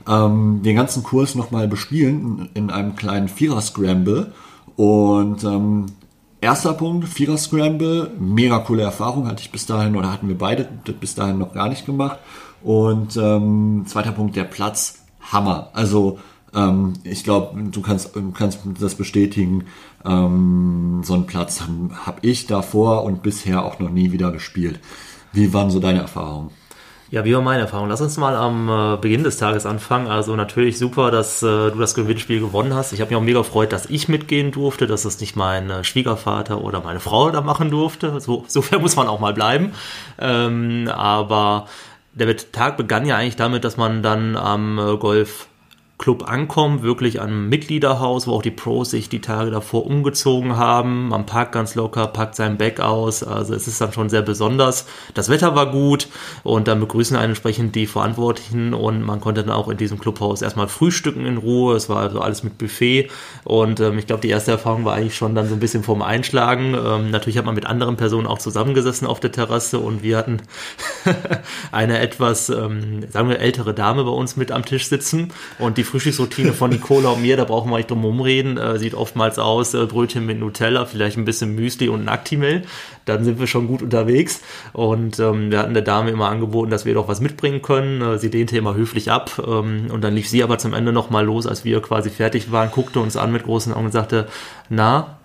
ähm, 0.07 0.61
den 0.63 0.75
ganzen 0.75 1.03
Kurs 1.03 1.35
nochmal 1.35 1.67
bespielen 1.67 2.49
in, 2.53 2.63
in 2.65 2.69
einem 2.71 2.95
kleinen 2.95 3.27
Vierer-Scramble. 3.27 4.31
Und 4.75 5.43
ähm, 5.43 5.87
Erster 6.41 6.73
Punkt, 6.73 7.07
Vierer 7.07 7.37
Scramble, 7.37 8.11
mega 8.19 8.59
coole 8.59 8.83
Erfahrung, 8.83 9.27
hatte 9.27 9.41
ich 9.41 9.51
bis 9.51 9.65
dahin 9.65 9.95
oder 9.95 10.11
hatten 10.11 10.27
wir 10.27 10.37
beide 10.37 10.67
bis 10.99 11.15
dahin 11.15 11.39
noch 11.39 11.53
gar 11.53 11.69
nicht 11.69 11.85
gemacht. 11.85 12.19
Und 12.61 13.17
ähm, 13.17 13.83
zweiter 13.87 14.11
Punkt, 14.11 14.35
der 14.35 14.43
Platz, 14.43 15.05
Hammer. 15.31 15.69
Also 15.73 16.19
ähm, 16.53 16.93
ich 17.03 17.23
glaube, 17.23 17.61
du 17.61 17.81
kannst, 17.81 18.11
kannst 18.33 18.59
das 18.79 18.95
bestätigen. 18.95 19.65
Ähm, 20.05 21.01
so 21.03 21.13
einen 21.13 21.25
Platz 21.25 21.61
habe 21.61 21.89
hab 22.05 22.23
ich 22.23 22.47
davor 22.47 23.03
und 23.03 23.23
bisher 23.23 23.63
auch 23.65 23.79
noch 23.79 23.89
nie 23.89 24.11
wieder 24.11 24.31
gespielt. 24.31 24.79
Wie 25.33 25.53
waren 25.53 25.69
so 25.69 25.79
deine 25.79 25.99
Erfahrungen? 25.99 26.51
Ja, 27.11 27.23
wie 27.23 27.35
war 27.35 27.41
meine 27.41 27.61
Erfahrung? 27.61 27.87
Lass 27.87 28.01
uns 28.01 28.17
mal 28.17 28.35
am 28.35 28.67
äh, 28.67 28.97
Beginn 28.97 29.23
des 29.23 29.37
Tages 29.37 29.67
anfangen. 29.67 30.07
Also 30.07 30.35
natürlich 30.35 30.79
super, 30.79 31.11
dass 31.11 31.43
äh, 31.43 31.69
du 31.69 31.77
das 31.77 31.93
Gewinnspiel 31.93 32.39
gewonnen 32.39 32.73
hast. 32.73 32.93
Ich 32.93 33.01
habe 33.01 33.09
mich 33.09 33.17
auch 33.17 33.23
mega 33.23 33.39
gefreut, 33.39 33.71
dass 33.71 33.85
ich 33.85 34.09
mitgehen 34.09 34.51
durfte, 34.51 34.87
dass 34.87 35.05
es 35.05 35.19
nicht 35.19 35.35
mein 35.35 35.69
äh, 35.69 35.83
Schwiegervater 35.83 36.61
oder 36.61 36.81
meine 36.81 36.99
Frau 36.99 37.29
da 37.29 37.41
machen 37.41 37.69
durfte. 37.69 38.19
So, 38.19 38.43
so 38.47 38.63
fair 38.63 38.79
muss 38.79 38.95
man 38.95 39.07
auch 39.07 39.19
mal 39.19 39.33
bleiben. 39.33 39.73
Ähm, 40.17 40.89
aber 40.91 41.67
der 42.13 42.35
Tag 42.37 42.75
begann 42.75 43.05
ja 43.05 43.17
eigentlich 43.17 43.35
damit, 43.35 43.65
dass 43.65 43.77
man 43.77 44.01
dann 44.01 44.35
am 44.35 44.97
Golf 44.99 45.47
Club 45.97 46.29
ankommen, 46.29 46.83
wirklich 46.83 47.21
am 47.21 47.47
Mitgliederhaus, 47.47 48.27
wo 48.27 48.33
auch 48.33 48.41
die 48.41 48.51
Pros 48.51 48.91
sich 48.91 49.07
die 49.07 49.21
Tage 49.21 49.49
davor 49.49 49.85
umgezogen 49.85 50.57
haben. 50.57 51.07
Man 51.07 51.25
parkt 51.25 51.53
ganz 51.53 51.73
locker, 51.73 52.07
packt 52.07 52.35
sein 52.35 52.57
Bag 52.57 52.81
aus. 52.81 53.23
Also 53.23 53.53
es 53.53 53.65
ist 53.67 53.79
dann 53.79 53.93
schon 53.93 54.09
sehr 54.09 54.21
besonders. 54.21 54.87
Das 55.13 55.29
Wetter 55.29 55.55
war 55.55 55.71
gut 55.71 56.09
und 56.43 56.67
dann 56.67 56.81
begrüßen 56.81 57.15
einen 57.15 57.29
entsprechend 57.29 57.75
die 57.75 57.87
Verantwortlichen 57.87 58.73
und 58.73 59.03
man 59.03 59.21
konnte 59.21 59.43
dann 59.43 59.55
auch 59.55 59.69
in 59.69 59.77
diesem 59.77 59.97
Clubhaus 59.97 60.41
erstmal 60.41 60.67
frühstücken 60.67 61.25
in 61.25 61.37
Ruhe. 61.37 61.75
Es 61.75 61.87
war 61.87 62.01
also 62.01 62.19
alles 62.19 62.43
mit 62.43 62.57
Buffet 62.57 63.09
und 63.45 63.79
ähm, 63.79 63.97
ich 63.97 64.05
glaube, 64.05 64.21
die 64.21 64.29
erste 64.29 64.51
Erfahrung 64.51 64.83
war 64.83 64.95
eigentlich 64.95 65.15
schon 65.15 65.33
dann 65.33 65.47
so 65.47 65.53
ein 65.53 65.61
bisschen 65.61 65.83
vorm 65.83 66.01
Einschlagen. 66.01 66.75
Ähm, 66.75 67.09
natürlich 67.09 67.37
hat 67.37 67.45
man 67.45 67.55
mit 67.55 67.65
anderen 67.65 67.95
Personen 67.95 68.27
auch 68.27 68.39
zusammengesessen 68.39 69.07
auf 69.07 69.21
der 69.21 69.31
Terrasse 69.31 69.79
und 69.79 70.03
wir 70.03 70.17
hatten 70.17 70.41
eine 71.71 71.99
etwas, 71.99 72.49
ähm, 72.49 73.09
sagen 73.09 73.29
wir, 73.29 73.39
ältere 73.39 73.73
Dame 73.73 74.03
bei 74.03 74.11
uns 74.11 74.35
mit 74.35 74.51
am 74.51 74.65
Tisch 74.65 74.89
sitzen 74.89 75.31
und 75.57 75.77
die 75.77 75.84
Frühstücksroutine 75.85 76.53
von 76.53 76.69
Nicola 76.69 77.09
und 77.09 77.21
mir, 77.21 77.37
da 77.37 77.45
brauchen 77.45 77.71
wir 77.71 77.77
nicht 77.77 77.89
drum 77.89 78.03
rumreden, 78.03 78.57
äh, 78.57 78.77
sieht 78.77 78.93
oftmals 78.93 79.39
aus, 79.39 79.73
äh, 79.73 79.85
Brötchen 79.85 80.25
mit 80.25 80.39
Nutella, 80.39 80.85
vielleicht 80.85 81.17
ein 81.17 81.25
bisschen 81.25 81.55
Müsli 81.55 81.89
und 81.89 82.01
ein 82.01 82.09
Actimel, 82.09 82.63
dann 83.05 83.23
sind 83.23 83.39
wir 83.39 83.47
schon 83.47 83.67
gut 83.67 83.81
unterwegs. 83.81 84.41
Und 84.73 85.19
ähm, 85.19 85.51
wir 85.51 85.59
hatten 85.59 85.73
der 85.73 85.83
Dame 85.83 86.11
immer 86.11 86.29
angeboten, 86.29 86.71
dass 86.71 86.85
wir 86.85 86.93
doch 86.93 87.07
was 87.07 87.21
mitbringen 87.21 87.61
können, 87.61 88.01
äh, 88.01 88.17
sie 88.17 88.29
lehnte 88.29 88.57
immer 88.57 88.75
höflich 88.75 89.11
ab 89.11 89.41
ähm, 89.45 89.87
und 89.91 90.03
dann 90.03 90.13
lief 90.13 90.27
sie 90.27 90.43
aber 90.43 90.57
zum 90.57 90.73
Ende 90.73 90.91
nochmal 90.91 91.25
los, 91.25 91.47
als 91.47 91.63
wir 91.63 91.81
quasi 91.81 92.09
fertig 92.09 92.51
waren, 92.51 92.71
guckte 92.71 92.99
uns 92.99 93.17
an 93.17 93.31
mit 93.31 93.43
großen 93.43 93.73
Augen 93.73 93.85
und 93.85 93.91
sagte, 93.91 94.27
na, 94.69 95.17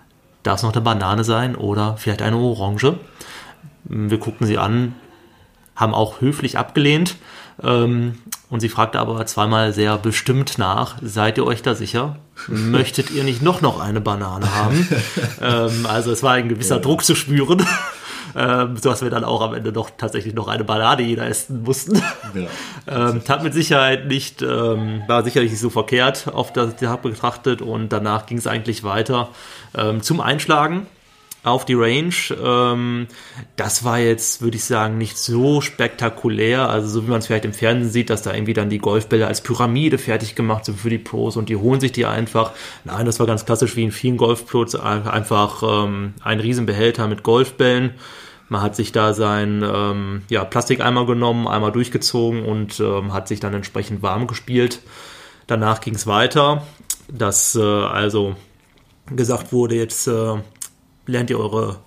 darf 0.42 0.56
es 0.56 0.62
noch 0.62 0.72
eine 0.72 0.82
Banane 0.82 1.24
sein 1.24 1.56
oder 1.56 1.96
vielleicht 1.96 2.22
eine 2.22 2.36
Orange? 2.36 2.94
Wir 3.84 4.18
guckten 4.18 4.46
sie 4.46 4.58
an, 4.58 4.94
haben 5.80 5.94
auch 5.94 6.20
höflich 6.20 6.58
abgelehnt 6.58 7.16
ähm, 7.62 8.18
und 8.48 8.60
sie 8.60 8.68
fragte 8.68 8.98
aber 8.98 9.24
zweimal 9.26 9.72
sehr 9.72 9.96
bestimmt 9.98 10.58
nach, 10.58 10.96
seid 11.02 11.38
ihr 11.38 11.46
euch 11.46 11.62
da 11.62 11.74
sicher? 11.74 12.16
Möchtet 12.48 13.10
ihr 13.10 13.24
nicht 13.24 13.42
noch 13.42 13.60
noch 13.60 13.80
eine 13.80 14.00
Banane 14.00 14.54
haben? 14.54 14.88
ähm, 15.40 15.86
also 15.86 16.12
es 16.12 16.22
war 16.22 16.32
ein 16.34 16.48
gewisser 16.48 16.76
ja. 16.76 16.82
Druck 16.82 17.04
zu 17.04 17.14
spüren. 17.14 17.64
Ähm, 18.36 18.76
so 18.76 18.90
dass 18.90 19.02
wir 19.02 19.10
dann 19.10 19.24
auch 19.24 19.40
am 19.40 19.54
Ende 19.54 19.72
doch 19.72 19.90
tatsächlich 19.96 20.34
noch 20.34 20.46
eine 20.46 20.62
Banane 20.62 21.02
jeder 21.02 21.26
essen 21.26 21.64
mussten. 21.64 22.00
Ja, 22.32 22.46
ähm, 23.08 23.24
tat 23.24 23.42
mit 23.42 23.54
Sicherheit 23.54 24.06
nicht, 24.06 24.40
ähm, 24.40 25.02
war 25.08 25.24
sicherlich 25.24 25.50
nicht 25.50 25.60
so 25.60 25.68
verkehrt 25.68 26.28
auf 26.32 26.52
das 26.52 26.76
Tag 26.76 27.02
betrachtet 27.02 27.60
und 27.60 27.88
danach 27.88 28.26
ging 28.26 28.38
es 28.38 28.46
eigentlich 28.46 28.84
weiter 28.84 29.30
ähm, 29.76 30.00
zum 30.00 30.20
Einschlagen 30.20 30.86
auf 31.42 31.64
die 31.64 31.74
Range. 31.74 32.14
Ähm, 32.42 33.06
das 33.56 33.84
war 33.84 33.98
jetzt, 33.98 34.42
würde 34.42 34.56
ich 34.56 34.64
sagen, 34.64 34.98
nicht 34.98 35.16
so 35.16 35.60
spektakulär. 35.60 36.68
Also 36.68 36.88
so 36.88 37.06
wie 37.06 37.10
man 37.10 37.20
es 37.20 37.26
vielleicht 37.26 37.44
im 37.44 37.52
Fernsehen 37.52 37.90
sieht, 37.90 38.10
dass 38.10 38.22
da 38.22 38.34
irgendwie 38.34 38.52
dann 38.52 38.70
die 38.70 38.78
Golfbälle 38.78 39.26
als 39.26 39.40
Pyramide 39.40 39.98
fertig 39.98 40.34
gemacht 40.34 40.66
sind 40.66 40.78
für 40.78 40.90
die 40.90 40.98
Pros 40.98 41.36
und 41.36 41.48
die 41.48 41.56
holen 41.56 41.80
sich 41.80 41.92
die 41.92 42.06
einfach. 42.06 42.52
Nein, 42.84 43.06
das 43.06 43.18
war 43.20 43.26
ganz 43.26 43.46
klassisch 43.46 43.76
wie 43.76 43.84
in 43.84 43.92
vielen 43.92 44.16
Golfplots, 44.16 44.74
einfach 44.74 45.62
ähm, 45.62 46.14
ein 46.22 46.40
Riesenbehälter 46.40 47.08
mit 47.08 47.22
Golfbällen. 47.22 47.92
Man 48.48 48.62
hat 48.62 48.74
sich 48.74 48.90
da 48.90 49.14
sein 49.14 49.62
ähm, 49.62 50.22
ja, 50.28 50.44
Plastikeimer 50.44 51.06
genommen, 51.06 51.46
einmal 51.46 51.70
durchgezogen 51.70 52.44
und 52.44 52.80
ähm, 52.80 53.12
hat 53.12 53.28
sich 53.28 53.38
dann 53.38 53.54
entsprechend 53.54 54.02
warm 54.02 54.26
gespielt. 54.26 54.80
Danach 55.46 55.80
ging 55.80 55.94
es 55.94 56.06
weiter, 56.08 56.66
dass 57.08 57.54
äh, 57.54 57.62
also 57.62 58.34
gesagt 59.14 59.52
wurde, 59.52 59.76
jetzt 59.76 60.08
äh, 60.08 60.34
lernt 61.10 61.30
ihr 61.30 61.38
eure 61.38 61.80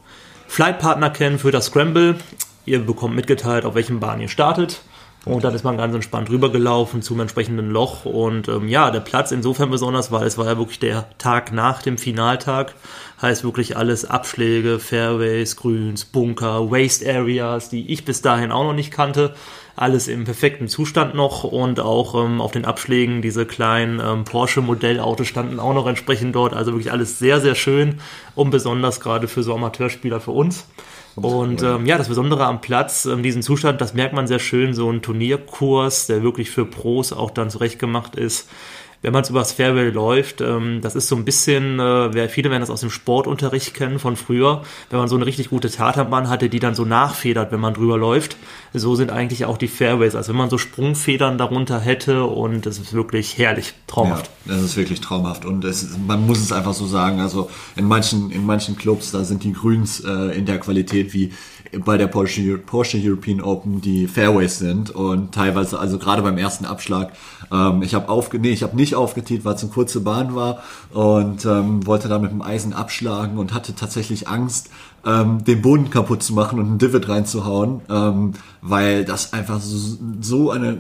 Flightpartner 0.48 1.10
kennen 1.10 1.40
für 1.40 1.52
das 1.52 1.68
Scramble. 1.68 2.16
Ihr 2.66 2.80
bekommt 2.80 3.16
mitgeteilt, 3.16 3.66
auf 3.66 3.76
welchem 3.76 4.00
Bahn 4.00 4.22
ihr 4.22 4.30
startet. 4.30 4.82
Und 5.26 5.44
dann 5.44 5.56
ist 5.56 5.64
man 5.64 5.78
ganz 5.78 5.96
entspannt 5.96 6.30
rübergelaufen 6.30 7.02
zum 7.02 7.20
entsprechenden 7.22 7.70
Loch. 7.70 8.04
Und 8.06 8.50
ähm, 8.50 8.68
ja, 8.68 8.92
der 8.92 9.00
Platz 9.00 9.32
insofern 9.32 9.70
besonders, 9.70 10.12
weil 10.12 10.28
es 10.28 10.38
war 10.38 10.48
ja 10.48 10.58
wirklich 10.58 10.80
der 10.80 11.06
Tag 11.18 11.54
nach 11.54 11.82
dem 11.82 11.98
Finaltag. 11.98 12.76
Heißt 13.22 13.46
wirklich 13.46 13.78
alles 13.78 14.04
Abschläge, 14.04 14.80
Fairways, 14.80 15.56
Grüns, 15.56 16.04
Bunker, 16.04 16.70
Waste 16.70 17.10
Areas, 17.10 17.70
die 17.70 17.90
ich 17.92 18.04
bis 18.04 18.22
dahin 18.22 18.52
auch 18.52 18.64
noch 18.64 18.74
nicht 18.74 18.92
kannte 18.92 19.34
alles 19.76 20.08
im 20.08 20.24
perfekten 20.24 20.68
Zustand 20.68 21.16
noch 21.16 21.44
und 21.44 21.80
auch 21.80 22.14
ähm, 22.24 22.42
auf 22.42 22.52
den 22.52 22.66
Abschlägen 22.66 23.22
diese 23.22 23.46
kleinen 23.46 24.00
ähm, 24.00 24.24
Porsche-Modellautos 24.24 25.28
standen 25.28 25.60
auch 25.60 25.74
noch 25.74 25.88
entsprechend 25.88 26.36
dort. 26.36 26.54
Also 26.54 26.74
wirklich 26.74 26.92
alles 26.92 27.18
sehr, 27.18 27.42
sehr 27.42 27.56
schön 27.56 28.00
und 28.36 28.52
besonders 28.52 29.00
gerade 29.00 29.28
für 29.28 29.42
so 29.42 29.54
Amateurspieler 29.56 30.20
für 30.20 30.32
uns. 30.32 30.68
Und 31.16 31.62
ähm, 31.62 31.86
ja, 31.86 31.98
das 31.98 32.08
Besondere 32.08 32.46
am 32.46 32.62
Platz, 32.62 33.06
ähm, 33.06 33.22
diesen 33.22 33.44
Zustand, 33.44 33.82
das 33.82 33.94
merkt 33.94 34.14
man 34.14 34.28
sehr 34.28 34.40
schön, 34.40 34.74
so 34.74 34.90
ein 34.90 35.02
Turnierkurs, 35.02 36.08
der 36.08 36.24
wirklich 36.24 36.50
für 36.50 36.66
Pros 36.66 37.14
auch 37.14 37.32
dann 37.32 37.50
zurechtgemacht 37.50 38.16
ist 38.16 38.50
wenn 39.04 39.12
man 39.12 39.24
es 39.24 39.30
übers 39.30 39.52
Fairway 39.52 39.90
läuft, 39.90 40.40
ähm, 40.40 40.80
das 40.82 40.96
ist 40.96 41.10
so 41.10 41.16
ein 41.16 41.26
bisschen, 41.26 41.80
äh, 41.80 42.30
viele 42.30 42.50
werden 42.50 42.62
das 42.62 42.70
aus 42.70 42.80
dem 42.80 42.90
Sportunterricht 42.90 43.74
kennen 43.74 44.00
von 44.00 44.16
früher, 44.16 44.64
wenn 44.90 44.98
man 44.98 45.10
so 45.10 45.16
eine 45.16 45.26
richtig 45.26 45.50
gute 45.50 45.70
Tatanbahn 45.70 46.30
hatte, 46.30 46.50
die 46.50 46.60
dann 46.60 46.74
so 46.74 46.86
nachfedert, 46.86 47.52
wenn 47.52 47.60
man 47.60 47.74
drüber 47.74 47.98
läuft. 47.98 48.38
So 48.74 48.96
sind 48.96 49.12
eigentlich 49.12 49.44
auch 49.46 49.58
die 49.58 49.68
Fairways, 49.68 50.16
als 50.16 50.30
wenn 50.30 50.38
man 50.38 50.50
so 50.50 50.58
Sprungfedern 50.58 51.38
darunter 51.38 51.82
hätte 51.82 52.24
und 52.24 52.66
es 52.66 52.80
ist 52.80 52.94
wirklich 52.94 53.38
herrlich, 53.38 53.74
traumhaft. 53.88 54.32
Ja, 54.46 54.54
das 54.54 54.64
ist 54.64 54.78
wirklich 54.78 55.02
traumhaft 55.02 55.46
und 55.46 55.66
es, 55.66 55.98
man 56.08 56.26
muss 56.26 56.40
es 56.40 56.54
einfach 56.54 56.74
so 56.74 56.88
sagen, 56.88 57.20
also 57.20 57.50
in 57.76 57.86
manchen, 57.86 58.32
in 58.32 58.46
manchen 58.46 58.78
Clubs, 58.78 59.12
da 59.12 59.26
sind 59.26 59.44
die 59.44 59.52
Grüns 59.52 60.00
äh, 60.00 60.38
in 60.38 60.46
der 60.46 60.60
Qualität 60.60 61.14
wie 61.14 61.34
bei 61.80 61.98
der 61.98 62.08
Porsche, 62.08 62.58
Porsche 62.58 63.00
European 63.02 63.42
Open 63.42 63.82
die 63.82 64.08
Fairways 64.08 64.60
sind 64.60 64.92
und 64.92 65.34
teilweise, 65.34 65.80
also 65.80 65.98
gerade 65.98 66.22
beim 66.22 66.38
ersten 66.38 66.66
Abschlag, 66.66 67.14
ähm, 67.52 67.82
ich 67.82 67.94
habe 67.96 68.10
aufge, 68.10 68.40
nee, 68.40 68.52
ich 68.52 68.64
habe 68.64 68.76
nicht 68.76 68.96
aufgetiet, 68.96 69.46
weil 69.46 69.56
es 69.56 69.64
eine 69.64 69.72
kurze 69.72 70.02
Bahn 70.02 70.36
war 70.36 70.64
und 70.92 71.46
ähm, 71.46 71.86
wollte 71.86 72.08
da 72.08 72.20
mit 72.20 72.32
dem 72.32 72.42
Eisen 72.42 72.74
abschlagen 72.74 73.38
und 73.38 73.54
hatte 73.54 73.76
tatsächlich 73.76 74.28
Angst, 74.28 74.70
ähm, 75.06 75.44
den 75.44 75.62
Boden 75.62 75.90
kaputt 75.90 76.24
zu 76.24 76.34
machen 76.34 76.60
und 76.60 76.66
einen 76.66 76.78
Divid 76.78 77.10
reinzuhauen, 77.10 77.82
ähm, 77.90 78.34
weil 78.62 79.06
das 79.06 79.34
einfach 79.34 79.60
so, 79.60 79.98
so 80.22 80.52
eine 80.52 80.78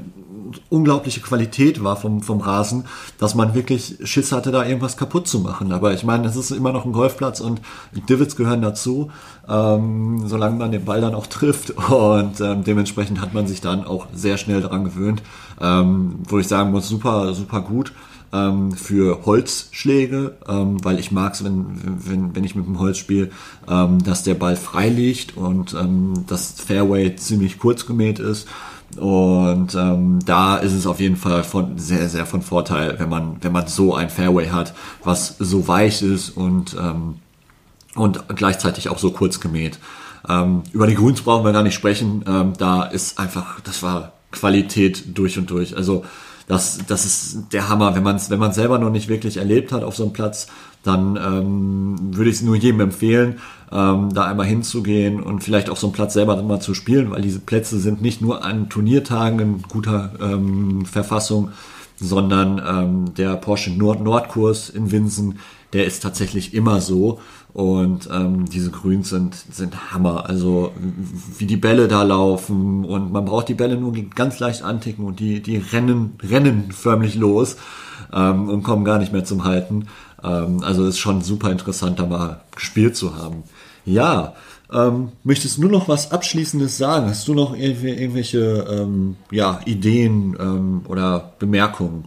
unglaubliche 0.69 1.21
Qualität 1.21 1.83
war 1.83 1.95
vom, 1.95 2.21
vom 2.21 2.39
Rasen, 2.39 2.85
dass 3.17 3.35
man 3.35 3.55
wirklich 3.55 3.97
Schiss 4.03 4.31
hatte, 4.31 4.51
da 4.51 4.65
irgendwas 4.65 4.97
kaputt 4.97 5.27
zu 5.27 5.39
machen. 5.39 5.71
Aber 5.71 5.93
ich 5.93 6.03
meine, 6.03 6.27
es 6.27 6.35
ist 6.35 6.51
immer 6.51 6.71
noch 6.71 6.85
ein 6.85 6.91
Golfplatz 6.91 7.39
und 7.39 7.61
Divots 8.09 8.35
gehören 8.35 8.61
dazu, 8.61 9.11
ähm, 9.47 10.23
solange 10.27 10.57
man 10.57 10.71
den 10.71 10.85
Ball 10.85 11.01
dann 11.01 11.15
auch 11.15 11.27
trifft. 11.27 11.71
Und 11.93 12.39
ähm, 12.41 12.63
dementsprechend 12.63 13.21
hat 13.21 13.33
man 13.33 13.47
sich 13.47 13.61
dann 13.61 13.85
auch 13.85 14.07
sehr 14.13 14.37
schnell 14.37 14.61
daran 14.61 14.83
gewöhnt. 14.83 15.21
Ähm, 15.61 16.19
wo 16.27 16.39
ich 16.39 16.47
sagen 16.47 16.71
muss, 16.71 16.87
super, 16.87 17.33
super 17.33 17.61
gut 17.61 17.93
ähm, 18.33 18.71
für 18.71 19.25
Holzschläge, 19.25 20.35
ähm, 20.49 20.83
weil 20.83 20.99
ich 20.99 21.11
mag 21.11 21.33
es, 21.33 21.43
wenn, 21.43 21.79
wenn, 22.05 22.35
wenn 22.35 22.43
ich 22.43 22.55
mit 22.55 22.65
dem 22.65 22.79
Holz 22.79 22.97
spiele, 22.97 23.29
ähm, 23.69 24.03
dass 24.03 24.23
der 24.23 24.33
Ball 24.33 24.55
frei 24.55 24.89
liegt 24.89 25.37
und 25.37 25.73
ähm, 25.75 26.25
das 26.27 26.51
Fairway 26.59 27.15
ziemlich 27.15 27.59
kurz 27.59 27.85
gemäht 27.85 28.19
ist. 28.19 28.47
Und 28.97 29.73
ähm, 29.75 30.19
da 30.25 30.57
ist 30.57 30.73
es 30.73 30.85
auf 30.85 30.99
jeden 30.99 31.15
Fall 31.15 31.43
von, 31.43 31.77
sehr, 31.77 32.09
sehr 32.09 32.25
von 32.25 32.41
Vorteil, 32.41 32.99
wenn 32.99 33.09
man, 33.09 33.37
wenn 33.41 33.51
man 33.51 33.67
so 33.67 33.95
ein 33.95 34.09
Fairway 34.09 34.49
hat, 34.49 34.73
was 35.03 35.35
so 35.39 35.67
weich 35.67 36.01
ist 36.01 36.29
und, 36.31 36.75
ähm, 36.79 37.15
und 37.95 38.27
gleichzeitig 38.35 38.89
auch 38.89 38.99
so 38.99 39.11
kurz 39.11 39.39
gemäht. 39.39 39.79
Ähm, 40.27 40.63
über 40.73 40.87
die 40.87 40.95
Grüns 40.95 41.21
brauchen 41.21 41.45
wir 41.45 41.53
gar 41.53 41.63
nicht 41.63 41.73
sprechen. 41.73 42.23
Ähm, 42.27 42.53
da 42.57 42.83
ist 42.83 43.19
einfach, 43.19 43.59
das 43.61 43.83
war 43.83 44.13
Qualität 44.31 45.17
durch 45.17 45.37
und 45.37 45.49
durch. 45.49 45.75
Also 45.75 46.05
das, 46.47 46.79
das 46.87 47.05
ist 47.05 47.53
der 47.53 47.69
Hammer. 47.69 47.95
Wenn 47.95 48.03
man 48.03 48.17
es 48.17 48.29
wenn 48.29 48.39
man 48.39 48.53
selber 48.53 48.77
noch 48.77 48.89
nicht 48.89 49.07
wirklich 49.07 49.37
erlebt 49.37 49.71
hat 49.71 49.83
auf 49.83 49.95
so 49.95 50.03
einem 50.03 50.13
Platz, 50.13 50.47
dann 50.83 51.15
ähm, 51.15 52.15
würde 52.15 52.29
ich 52.29 52.37
es 52.37 52.41
nur 52.41 52.55
jedem 52.55 52.81
empfehlen, 52.81 53.39
ähm, 53.71 54.13
da 54.13 54.25
einmal 54.25 54.45
hinzugehen 54.45 55.23
und 55.23 55.43
vielleicht 55.43 55.69
auch 55.69 55.77
so 55.77 55.87
einen 55.87 55.93
Platz 55.93 56.13
selber 56.13 56.41
mal 56.43 56.59
zu 56.59 56.73
spielen, 56.73 57.11
weil 57.11 57.21
diese 57.21 57.39
Plätze 57.39 57.79
sind 57.79 58.01
nicht 58.01 58.21
nur 58.21 58.43
an 58.43 58.69
Turniertagen 58.69 59.39
in 59.39 59.61
guter 59.61 60.11
ähm, 60.21 60.85
Verfassung, 60.85 61.51
sondern 61.95 62.61
ähm, 62.65 63.13
der 63.15 63.35
Porsche 63.37 63.71
Nord 63.71 64.01
Nordkurs 64.01 64.69
in 64.69 64.91
Winsen, 64.91 65.39
der 65.71 65.85
ist 65.85 66.03
tatsächlich 66.03 66.53
immer 66.53 66.81
so. 66.81 67.19
Und 67.53 68.09
ähm, 68.11 68.45
diese 68.49 68.71
Grüns 68.71 69.09
sind, 69.09 69.35
sind 69.35 69.93
Hammer. 69.93 70.27
Also 70.27 70.71
wie 71.37 71.45
die 71.45 71.57
Bälle 71.57 71.87
da 71.87 72.01
laufen 72.01 72.83
und 72.83 73.11
man 73.11 73.25
braucht 73.25 73.47
die 73.47 73.53
Bälle 73.53 73.77
nur 73.77 73.93
ganz 74.15 74.39
leicht 74.39 74.63
anticken 74.63 75.05
und 75.05 75.19
die, 75.19 75.41
die 75.41 75.57
rennen, 75.57 76.17
rennen 76.23 76.71
förmlich 76.71 77.13
los 77.13 77.57
ähm, 78.11 78.49
und 78.49 78.63
kommen 78.63 78.85
gar 78.85 78.97
nicht 78.97 79.13
mehr 79.13 79.23
zum 79.23 79.43
Halten. 79.43 79.87
Ähm, 80.23 80.63
also 80.63 80.85
ist 80.85 80.97
schon 80.97 81.21
super 81.21 81.51
interessant, 81.51 81.99
da 81.99 82.07
mal 82.07 82.41
gespielt 82.55 82.95
zu 82.95 83.17
haben. 83.17 83.43
Ja, 83.85 84.33
ähm, 84.71 85.11
möchtest 85.23 85.61
du 85.61 85.67
noch 85.67 85.87
was 85.87 86.11
Abschließendes 86.11 86.77
sagen? 86.77 87.07
Hast 87.07 87.27
du 87.27 87.35
noch 87.35 87.55
irgendwelche 87.55 88.65
ähm, 88.67 89.17
ja, 89.29 89.59
Ideen 89.65 90.35
ähm, 90.39 90.81
oder 90.87 91.33
Bemerkungen? 91.37 92.05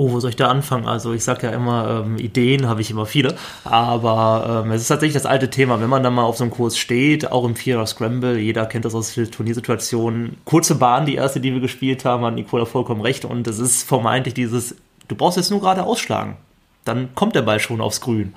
Oh, 0.00 0.12
wo 0.12 0.20
soll 0.20 0.30
ich 0.30 0.36
da 0.36 0.46
anfangen? 0.46 0.86
Also 0.86 1.12
ich 1.12 1.24
sage 1.24 1.48
ja 1.48 1.52
immer, 1.52 2.04
ähm, 2.06 2.18
Ideen 2.18 2.68
habe 2.68 2.80
ich 2.80 2.88
immer 2.92 3.04
viele, 3.04 3.34
aber 3.64 4.62
ähm, 4.64 4.70
es 4.70 4.82
ist 4.82 4.86
tatsächlich 4.86 5.14
das 5.14 5.26
alte 5.26 5.50
Thema, 5.50 5.80
wenn 5.80 5.90
man 5.90 6.04
dann 6.04 6.14
mal 6.14 6.22
auf 6.22 6.36
so 6.36 6.44
einem 6.44 6.52
Kurs 6.52 6.78
steht, 6.78 7.32
auch 7.32 7.44
im 7.44 7.56
Vierer 7.56 7.84
Scramble, 7.84 8.38
jeder 8.38 8.66
kennt 8.66 8.84
das 8.84 8.94
aus 8.94 9.12
Turniersituationen, 9.12 10.36
kurze 10.44 10.76
Bahn, 10.76 11.04
die 11.04 11.16
erste, 11.16 11.40
die 11.40 11.52
wir 11.52 11.60
gespielt 11.60 12.04
haben, 12.04 12.24
hat 12.24 12.34
Nicola 12.34 12.64
vollkommen 12.64 13.00
recht 13.00 13.24
und 13.24 13.48
es 13.48 13.58
ist 13.58 13.82
vermeintlich 13.82 14.34
dieses, 14.34 14.76
du 15.08 15.16
brauchst 15.16 15.36
jetzt 15.36 15.50
nur 15.50 15.58
gerade 15.58 15.82
ausschlagen, 15.82 16.36
dann 16.84 17.12
kommt 17.16 17.34
der 17.34 17.42
Ball 17.42 17.58
schon 17.58 17.80
aufs 17.80 18.00
Grün. 18.00 18.34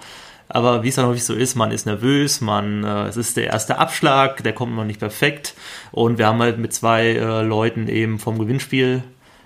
Aber 0.50 0.82
wie 0.82 0.90
es 0.90 0.96
dann 0.96 1.06
häufig 1.06 1.24
so 1.24 1.36
ist, 1.36 1.54
man 1.54 1.70
ist 1.70 1.86
nervös, 1.86 2.42
man, 2.42 2.84
äh, 2.84 3.04
es 3.04 3.18
ist 3.18 3.38
der 3.38 3.46
erste 3.46 3.78
Abschlag, 3.78 4.42
der 4.42 4.54
kommt 4.54 4.76
noch 4.76 4.84
nicht 4.84 5.00
perfekt. 5.00 5.54
Und 5.92 6.18
wir 6.18 6.26
haben 6.26 6.42
halt 6.42 6.58
mit 6.58 6.74
zwei 6.74 7.10
äh, 7.10 7.44
Leuten 7.44 7.88
eben 7.88 8.18
vom 8.18 8.38
Gewinnspiel 8.38 9.04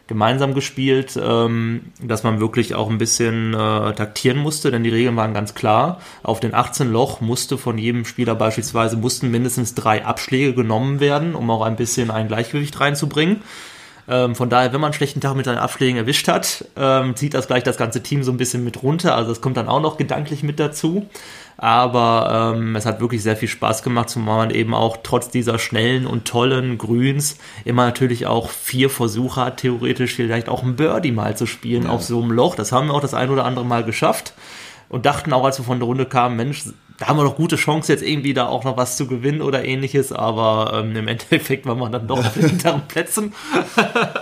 gemeinsam 0.08 0.54
gespielt, 0.54 1.20
ähm, 1.22 1.92
dass 2.02 2.24
man 2.24 2.40
wirklich 2.40 2.76
auch 2.76 2.90
ein 2.90 2.98
bisschen 2.98 3.54
äh, 3.54 3.94
taktieren 3.94 4.38
musste, 4.38 4.70
denn 4.70 4.84
die 4.84 4.90
Regeln 4.90 5.16
waren 5.16 5.34
ganz 5.34 5.56
klar. 5.56 6.00
Auf 6.22 6.40
den 6.40 6.54
18 6.54 6.92
Loch 6.92 7.22
musste 7.22 7.58
von 7.58 7.78
jedem 7.78 8.06
Spieler 8.06 8.36
beispielsweise 8.36 8.98
mussten 8.98 9.32
mindestens 9.32 9.74
drei 9.74 10.06
Abschläge 10.06 10.54
genommen 10.54 11.00
werden, 11.00 11.34
um 11.34 11.50
auch 11.50 11.64
ein 11.64 11.76
bisschen 11.76 12.12
ein 12.12 12.28
Gleichgewicht 12.28 12.80
reinzubringen. 12.80 13.42
Ähm, 14.08 14.36
von 14.36 14.50
daher, 14.50 14.72
wenn 14.72 14.82
man 14.82 14.90
einen 14.90 14.94
schlechten 14.94 15.22
Tag 15.22 15.36
mit 15.36 15.46
seinen 15.46 15.58
Abschlägen 15.58 15.98
erwischt 15.98 16.28
hat, 16.28 16.66
ähm, 16.76 17.16
zieht 17.16 17.34
das 17.34 17.48
gleich 17.48 17.64
das 17.64 17.78
ganze 17.78 18.04
Team 18.04 18.24
so 18.24 18.32
ein 18.32 18.38
bisschen 18.38 18.64
mit 18.64 18.84
runter. 18.84 19.16
Also 19.16 19.32
es 19.32 19.42
kommt 19.42 19.58
dann 19.58 19.68
auch 19.68 19.82
noch 19.82 19.98
gedanklich 19.98 20.44
mit 20.44 20.60
dazu. 20.60 21.08
Aber 21.58 22.54
ähm, 22.56 22.76
es 22.76 22.86
hat 22.86 23.00
wirklich 23.00 23.24
sehr 23.24 23.38
viel 23.38 23.48
Spaß 23.48 23.82
gemacht, 23.84 24.10
zumal 24.10 24.48
man 24.48 24.50
eben 24.50 24.74
auch 24.74 24.98
trotz 25.04 25.30
dieser 25.30 25.58
schnellen 25.58 26.06
und 26.06 26.26
tollen 26.26 26.78
Grüns 26.78 27.38
immer 27.64 27.86
natürlich 27.86 28.26
auch 28.26 28.50
vier 28.50 28.90
Versuche 28.90 29.42
hat, 29.42 29.58
theoretisch 29.58 30.16
vielleicht 30.16 30.50
auch 30.50 30.64
ein 30.64 30.76
Birdie 30.76 31.12
mal 31.12 31.38
zu 31.38 31.46
spielen 31.46 31.84
ja. 31.84 31.90
auf 31.90 32.04
so 32.04 32.22
einem 32.22 32.32
Loch. 32.32 32.56
Das 32.56 32.72
haben 32.72 32.88
wir 32.88 32.94
auch 32.94 33.02
das 33.02 33.14
ein 33.14 33.30
oder 33.30 33.46
andere 33.46 33.66
Mal 33.66 33.84
geschafft 33.84 34.34
und 34.90 35.06
dachten 35.06 35.34
auch, 35.34 35.46
als 35.46 35.58
wir 35.60 35.66
von 35.66 35.80
der 35.80 35.88
Runde 35.88 36.06
kamen, 36.06 36.36
Mensch, 36.36 36.64
da 36.98 37.08
haben 37.08 37.18
wir 37.18 37.24
noch 37.24 37.36
gute 37.36 37.58
Chance, 37.58 37.92
jetzt 37.92 38.04
irgendwie 38.04 38.34
da 38.34 38.48
auch 38.48 38.64
noch 38.64 38.78
was 38.78 38.96
zu 38.96 39.08
gewinnen 39.08 39.42
oder 39.42 39.66
ähnliches, 39.66 40.14
aber 40.14 40.72
ähm, 40.75 40.96
im 40.96 41.08
Endeffekt 41.16 41.66
waren 41.66 41.80
wir 41.80 41.90
dann 41.90 42.08
doch 42.08 42.20
auf 42.20 42.34
den 42.34 42.50
hinteren 42.50 42.88
Plätzen. 42.88 43.34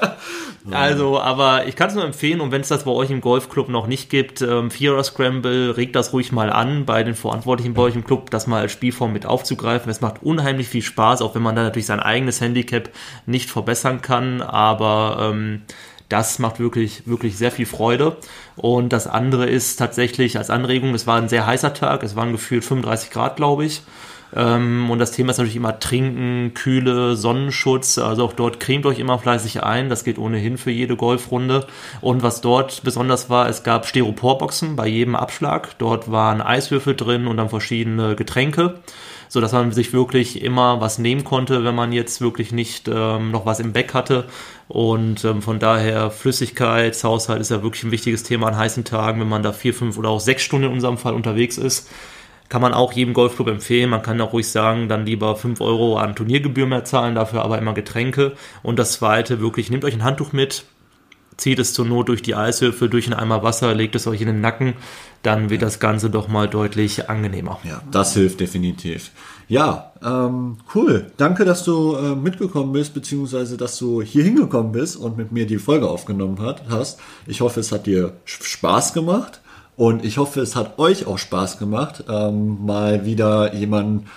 also, 0.71 1.19
aber 1.19 1.67
ich 1.67 1.75
kann 1.75 1.89
es 1.89 1.95
nur 1.95 2.03
empfehlen 2.03 2.41
und 2.41 2.51
wenn 2.51 2.61
es 2.61 2.69
das 2.69 2.85
bei 2.85 2.91
euch 2.91 3.11
im 3.11 3.21
Golfclub 3.21 3.69
noch 3.69 3.85
nicht 3.85 4.09
gibt, 4.09 4.41
ähm, 4.41 4.71
Vierer 4.71 5.03
Scramble, 5.03 5.77
regt 5.77 5.95
das 5.95 6.13
ruhig 6.13 6.31
mal 6.31 6.49
an 6.49 6.85
bei 6.85 7.03
den 7.03 7.15
Verantwortlichen 7.15 7.75
bei 7.75 7.83
euch 7.83 7.95
im 7.95 8.03
Club, 8.03 8.31
das 8.31 8.47
mal 8.47 8.61
als 8.61 8.71
Spielform 8.71 9.13
mit 9.13 9.25
aufzugreifen. 9.25 9.91
Es 9.91 10.01
macht 10.01 10.23
unheimlich 10.23 10.67
viel 10.67 10.81
Spaß, 10.81 11.21
auch 11.21 11.35
wenn 11.35 11.43
man 11.43 11.55
da 11.55 11.63
natürlich 11.63 11.85
sein 11.85 11.99
eigenes 11.99 12.41
Handicap 12.41 12.89
nicht 13.27 13.49
verbessern 13.51 14.01
kann, 14.01 14.41
aber 14.41 15.31
ähm, 15.31 15.61
das 16.09 16.39
macht 16.39 16.59
wirklich, 16.59 17.07
wirklich 17.07 17.37
sehr 17.37 17.51
viel 17.51 17.65
Freude. 17.65 18.17
Und 18.55 18.93
das 18.93 19.07
andere 19.07 19.47
ist 19.47 19.77
tatsächlich 19.77 20.37
als 20.37 20.49
Anregung, 20.49 20.93
es 20.93 21.07
war 21.07 21.17
ein 21.17 21.29
sehr 21.29 21.45
heißer 21.45 21.73
Tag, 21.73 22.03
es 22.03 22.15
waren 22.15 22.31
gefühlt 22.31 22.63
35 22.63 23.09
Grad, 23.11 23.35
glaube 23.35 23.65
ich. 23.65 23.81
Ähm, 24.35 24.89
und 24.89 24.99
das 24.99 25.11
Thema 25.11 25.31
ist 25.31 25.37
natürlich 25.37 25.55
immer 25.55 25.79
Trinken, 25.79 26.53
Kühle, 26.53 27.15
Sonnenschutz. 27.15 27.97
Also 27.97 28.25
auch 28.25 28.33
dort 28.33 28.59
cremt 28.59 28.85
euch 28.85 28.99
immer 28.99 29.19
fleißig 29.19 29.63
ein. 29.63 29.89
Das 29.89 30.03
geht 30.03 30.17
ohnehin 30.17 30.57
für 30.57 30.71
jede 30.71 30.95
Golfrunde. 30.95 31.67
Und 32.01 32.23
was 32.23 32.41
dort 32.41 32.83
besonders 32.83 33.29
war, 33.29 33.47
es 33.47 33.63
gab 33.63 33.85
Styroporboxen 33.85 34.75
bei 34.75 34.87
jedem 34.87 35.15
Abschlag. 35.15 35.77
Dort 35.77 36.11
waren 36.11 36.41
Eiswürfel 36.41 36.95
drin 36.95 37.27
und 37.27 37.37
dann 37.37 37.49
verschiedene 37.49 38.15
Getränke 38.15 38.75
so 39.33 39.41
dass 39.41 39.51
man 39.51 39.71
sich 39.71 39.93
wirklich 39.93 40.43
immer 40.43 40.79
was 40.79 40.99
nehmen 40.99 41.23
konnte, 41.23 41.63
wenn 41.63 41.73
man 41.73 41.91
jetzt 41.91 42.21
wirklich 42.21 42.51
nicht 42.51 42.87
ähm, 42.87 43.31
noch 43.31 43.47
was 43.47 43.59
im 43.59 43.73
Beck 43.73 43.95
hatte. 43.95 44.25
Und 44.67 45.25
ähm, 45.25 45.41
von 45.41 45.57
daher 45.57 46.11
Flüssigkeitshaushalt 46.11 47.41
ist 47.41 47.49
ja 47.49 47.63
wirklich 47.63 47.83
ein 47.83 47.89
wichtiges 47.89 48.21
Thema 48.21 48.49
an 48.49 48.57
heißen 48.57 48.83
Tagen, 48.83 49.19
wenn 49.19 49.27
man 49.27 49.41
da 49.41 49.51
vier, 49.51 49.73
fünf 49.73 49.97
oder 49.97 50.09
auch 50.09 50.19
sechs 50.19 50.43
Stunden 50.43 50.67
in 50.67 50.73
unserem 50.73 50.99
Fall 50.99 51.15
unterwegs 51.15 51.57
ist. 51.57 51.89
Kann 52.47 52.61
man 52.61 52.75
auch 52.75 52.93
jedem 52.93 53.15
Golfclub 53.15 53.47
empfehlen. 53.47 53.89
Man 53.89 54.03
kann 54.03 54.21
auch 54.21 54.33
ruhig 54.33 54.47
sagen, 54.47 54.87
dann 54.87 55.07
lieber 55.07 55.35
5 55.35 55.61
Euro 55.61 55.97
an 55.97 56.15
Turniergebühr 56.15 56.67
mehr 56.67 56.85
zahlen, 56.85 57.15
dafür 57.15 57.41
aber 57.41 57.57
immer 57.57 57.73
Getränke. 57.73 58.33
Und 58.61 58.77
das 58.77 58.91
zweite, 58.91 59.39
wirklich, 59.39 59.71
nehmt 59.71 59.83
euch 59.83 59.95
ein 59.95 60.03
Handtuch 60.03 60.31
mit, 60.31 60.65
zieht 61.37 61.59
es 61.59 61.73
zur 61.73 61.85
Not 61.85 62.09
durch 62.09 62.21
die 62.21 62.35
Eishöfe, 62.35 62.89
durch 62.89 63.05
einen 63.05 63.19
Eimer 63.19 63.43
Wasser, 63.43 63.73
legt 63.73 63.95
es 63.95 64.07
euch 64.07 64.21
in 64.21 64.27
den 64.27 64.41
Nacken, 64.41 64.73
dann 65.21 65.49
wird 65.49 65.61
das 65.61 65.79
Ganze 65.79 66.09
doch 66.09 66.27
mal 66.27 66.47
deutlich 66.47 67.09
angenehmer. 67.09 67.59
Ja, 67.63 67.81
das 67.91 68.13
hilft 68.13 68.39
definitiv. 68.39 69.11
Ja, 69.47 69.91
ähm, 70.03 70.57
cool. 70.73 71.11
Danke, 71.17 71.45
dass 71.45 71.63
du 71.63 71.95
äh, 71.95 72.15
mitgekommen 72.15 72.73
bist, 72.73 72.93
beziehungsweise 72.93 73.57
dass 73.57 73.77
du 73.77 74.01
hier 74.01 74.23
hingekommen 74.23 74.71
bist 74.71 74.95
und 74.95 75.17
mit 75.17 75.31
mir 75.31 75.45
die 75.45 75.57
Folge 75.57 75.87
aufgenommen 75.87 76.39
hat, 76.39 76.63
hast. 76.69 76.99
Ich 77.27 77.41
hoffe, 77.41 77.59
es 77.59 77.71
hat 77.71 77.85
dir 77.85 78.13
Spaß 78.25 78.93
gemacht 78.93 79.41
und 79.75 80.03
ich 80.03 80.17
hoffe, 80.17 80.41
es 80.41 80.55
hat 80.55 80.79
euch 80.79 81.07
auch 81.07 81.17
Spaß 81.17 81.57
gemacht, 81.57 82.05
ähm, 82.09 82.65
mal 82.65 83.05
wieder 83.05 83.53
jemanden 83.53 84.07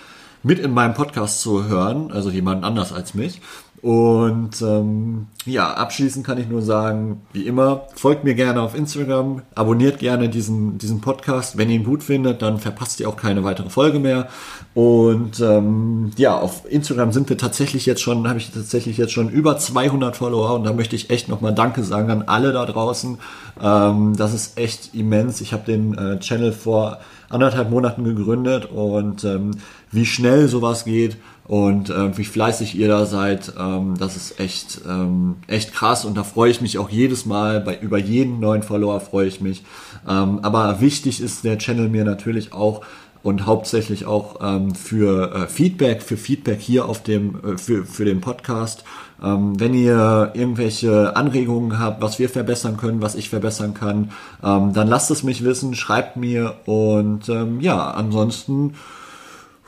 mit 0.42 0.58
in 0.58 0.72
meinem 0.72 0.94
Podcast 0.94 1.40
zu 1.40 1.64
hören, 1.64 2.12
also 2.12 2.30
jemanden 2.30 2.64
anders 2.64 2.92
als 2.92 3.14
mich. 3.14 3.40
Und 3.82 4.62
ähm, 4.62 5.26
ja, 5.44 5.72
abschließend 5.74 6.26
kann 6.26 6.38
ich 6.38 6.48
nur 6.48 6.62
sagen, 6.62 7.20
wie 7.32 7.46
immer, 7.46 7.82
folgt 7.94 8.24
mir 8.24 8.34
gerne 8.34 8.62
auf 8.62 8.74
Instagram, 8.74 9.42
abonniert 9.54 9.98
gerne 9.98 10.28
diesen, 10.28 10.78
diesen 10.78 11.00
Podcast. 11.00 11.56
Wenn 11.56 11.68
ihr 11.68 11.76
ihn 11.76 11.84
gut 11.84 12.02
findet, 12.02 12.42
dann 12.42 12.58
verpasst 12.58 13.00
ihr 13.00 13.08
auch 13.08 13.16
keine 13.16 13.44
weitere 13.44 13.70
Folge 13.70 13.98
mehr. 13.98 14.28
Und 14.74 15.40
ähm, 15.40 16.10
ja, 16.16 16.38
auf 16.38 16.62
Instagram 16.68 17.12
sind 17.12 17.28
wir 17.28 17.38
tatsächlich 17.38 17.86
jetzt 17.86 18.02
schon, 18.02 18.26
habe 18.28 18.38
ich 18.38 18.50
tatsächlich 18.50 18.96
jetzt 18.96 19.12
schon 19.12 19.28
über 19.28 19.58
200 19.58 20.16
Follower 20.16 20.54
und 20.54 20.64
da 20.64 20.72
möchte 20.72 20.96
ich 20.96 21.10
echt 21.10 21.28
nochmal 21.28 21.54
Danke 21.54 21.84
sagen 21.84 22.10
an 22.10 22.22
alle 22.26 22.52
da 22.52 22.64
draußen. 22.64 23.18
Ähm, 23.62 24.16
das 24.16 24.34
ist 24.34 24.58
echt 24.58 24.94
immens. 24.94 25.40
Ich 25.40 25.52
habe 25.52 25.64
den 25.64 25.96
äh, 25.96 26.18
Channel 26.18 26.52
vor 26.52 26.98
anderthalb 27.28 27.70
Monaten 27.70 28.04
gegründet 28.04 28.66
und 28.66 29.24
ähm, 29.24 29.52
wie 29.92 30.06
schnell 30.06 30.48
sowas 30.48 30.84
geht 30.84 31.16
und 31.46 31.90
äh, 31.90 32.16
wie 32.18 32.24
fleißig 32.24 32.76
ihr 32.76 32.88
da 32.88 33.06
seid, 33.06 33.52
ähm, 33.58 33.94
das 33.98 34.16
ist 34.16 34.40
echt, 34.40 34.80
ähm, 34.88 35.36
echt 35.46 35.72
krass 35.72 36.04
und 36.04 36.16
da 36.16 36.24
freue 36.24 36.50
ich 36.50 36.60
mich 36.60 36.78
auch 36.78 36.90
jedes 36.90 37.24
Mal, 37.24 37.60
bei 37.60 37.78
über 37.78 37.98
jeden 37.98 38.40
neuen 38.40 38.62
Follower 38.62 39.00
freue 39.00 39.28
ich 39.28 39.40
mich. 39.40 39.62
Ähm, 40.08 40.40
aber 40.42 40.80
wichtig 40.80 41.20
ist 41.20 41.44
der 41.44 41.58
Channel 41.58 41.88
mir 41.88 42.04
natürlich 42.04 42.52
auch 42.52 42.82
und 43.22 43.46
hauptsächlich 43.46 44.06
auch 44.06 44.36
ähm, 44.40 44.74
für 44.74 45.34
äh, 45.34 45.46
Feedback, 45.46 46.02
für 46.02 46.16
Feedback 46.16 46.60
hier 46.60 46.86
auf 46.86 47.02
dem, 47.02 47.36
äh, 47.44 47.58
für, 47.58 47.84
für 47.84 48.04
den 48.04 48.20
Podcast. 48.20 48.84
Ähm, 49.22 49.58
wenn 49.58 49.74
ihr 49.74 50.32
irgendwelche 50.34 51.16
Anregungen 51.16 51.78
habt, 51.78 52.02
was 52.02 52.18
wir 52.18 52.28
verbessern 52.28 52.76
können, 52.76 53.02
was 53.02 53.14
ich 53.14 53.28
verbessern 53.28 53.74
kann, 53.74 54.10
ähm, 54.44 54.72
dann 54.72 54.88
lasst 54.88 55.10
es 55.10 55.22
mich 55.22 55.42
wissen, 55.42 55.74
schreibt 55.74 56.16
mir 56.16 56.54
und 56.66 57.28
ähm, 57.28 57.60
ja, 57.60 57.90
ansonsten 57.90 58.74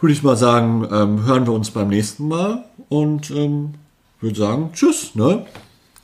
würde 0.01 0.13
ich 0.13 0.23
mal 0.23 0.37
sagen, 0.37 0.87
ähm, 0.91 1.25
hören 1.25 1.47
wir 1.47 1.53
uns 1.53 1.71
beim 1.71 1.89
nächsten 1.89 2.29
Mal 2.29 2.65
und 2.89 3.31
ähm, 3.31 3.75
würde 4.21 4.39
sagen, 4.39 4.71
tschüss, 4.73 5.15
ne? 5.15 5.47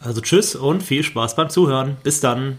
Also 0.01 0.21
tschüss 0.21 0.55
und 0.55 0.83
viel 0.83 1.03
Spaß 1.03 1.37
beim 1.37 1.49
Zuhören. 1.49 1.97
Bis 2.03 2.21
dann. 2.21 2.59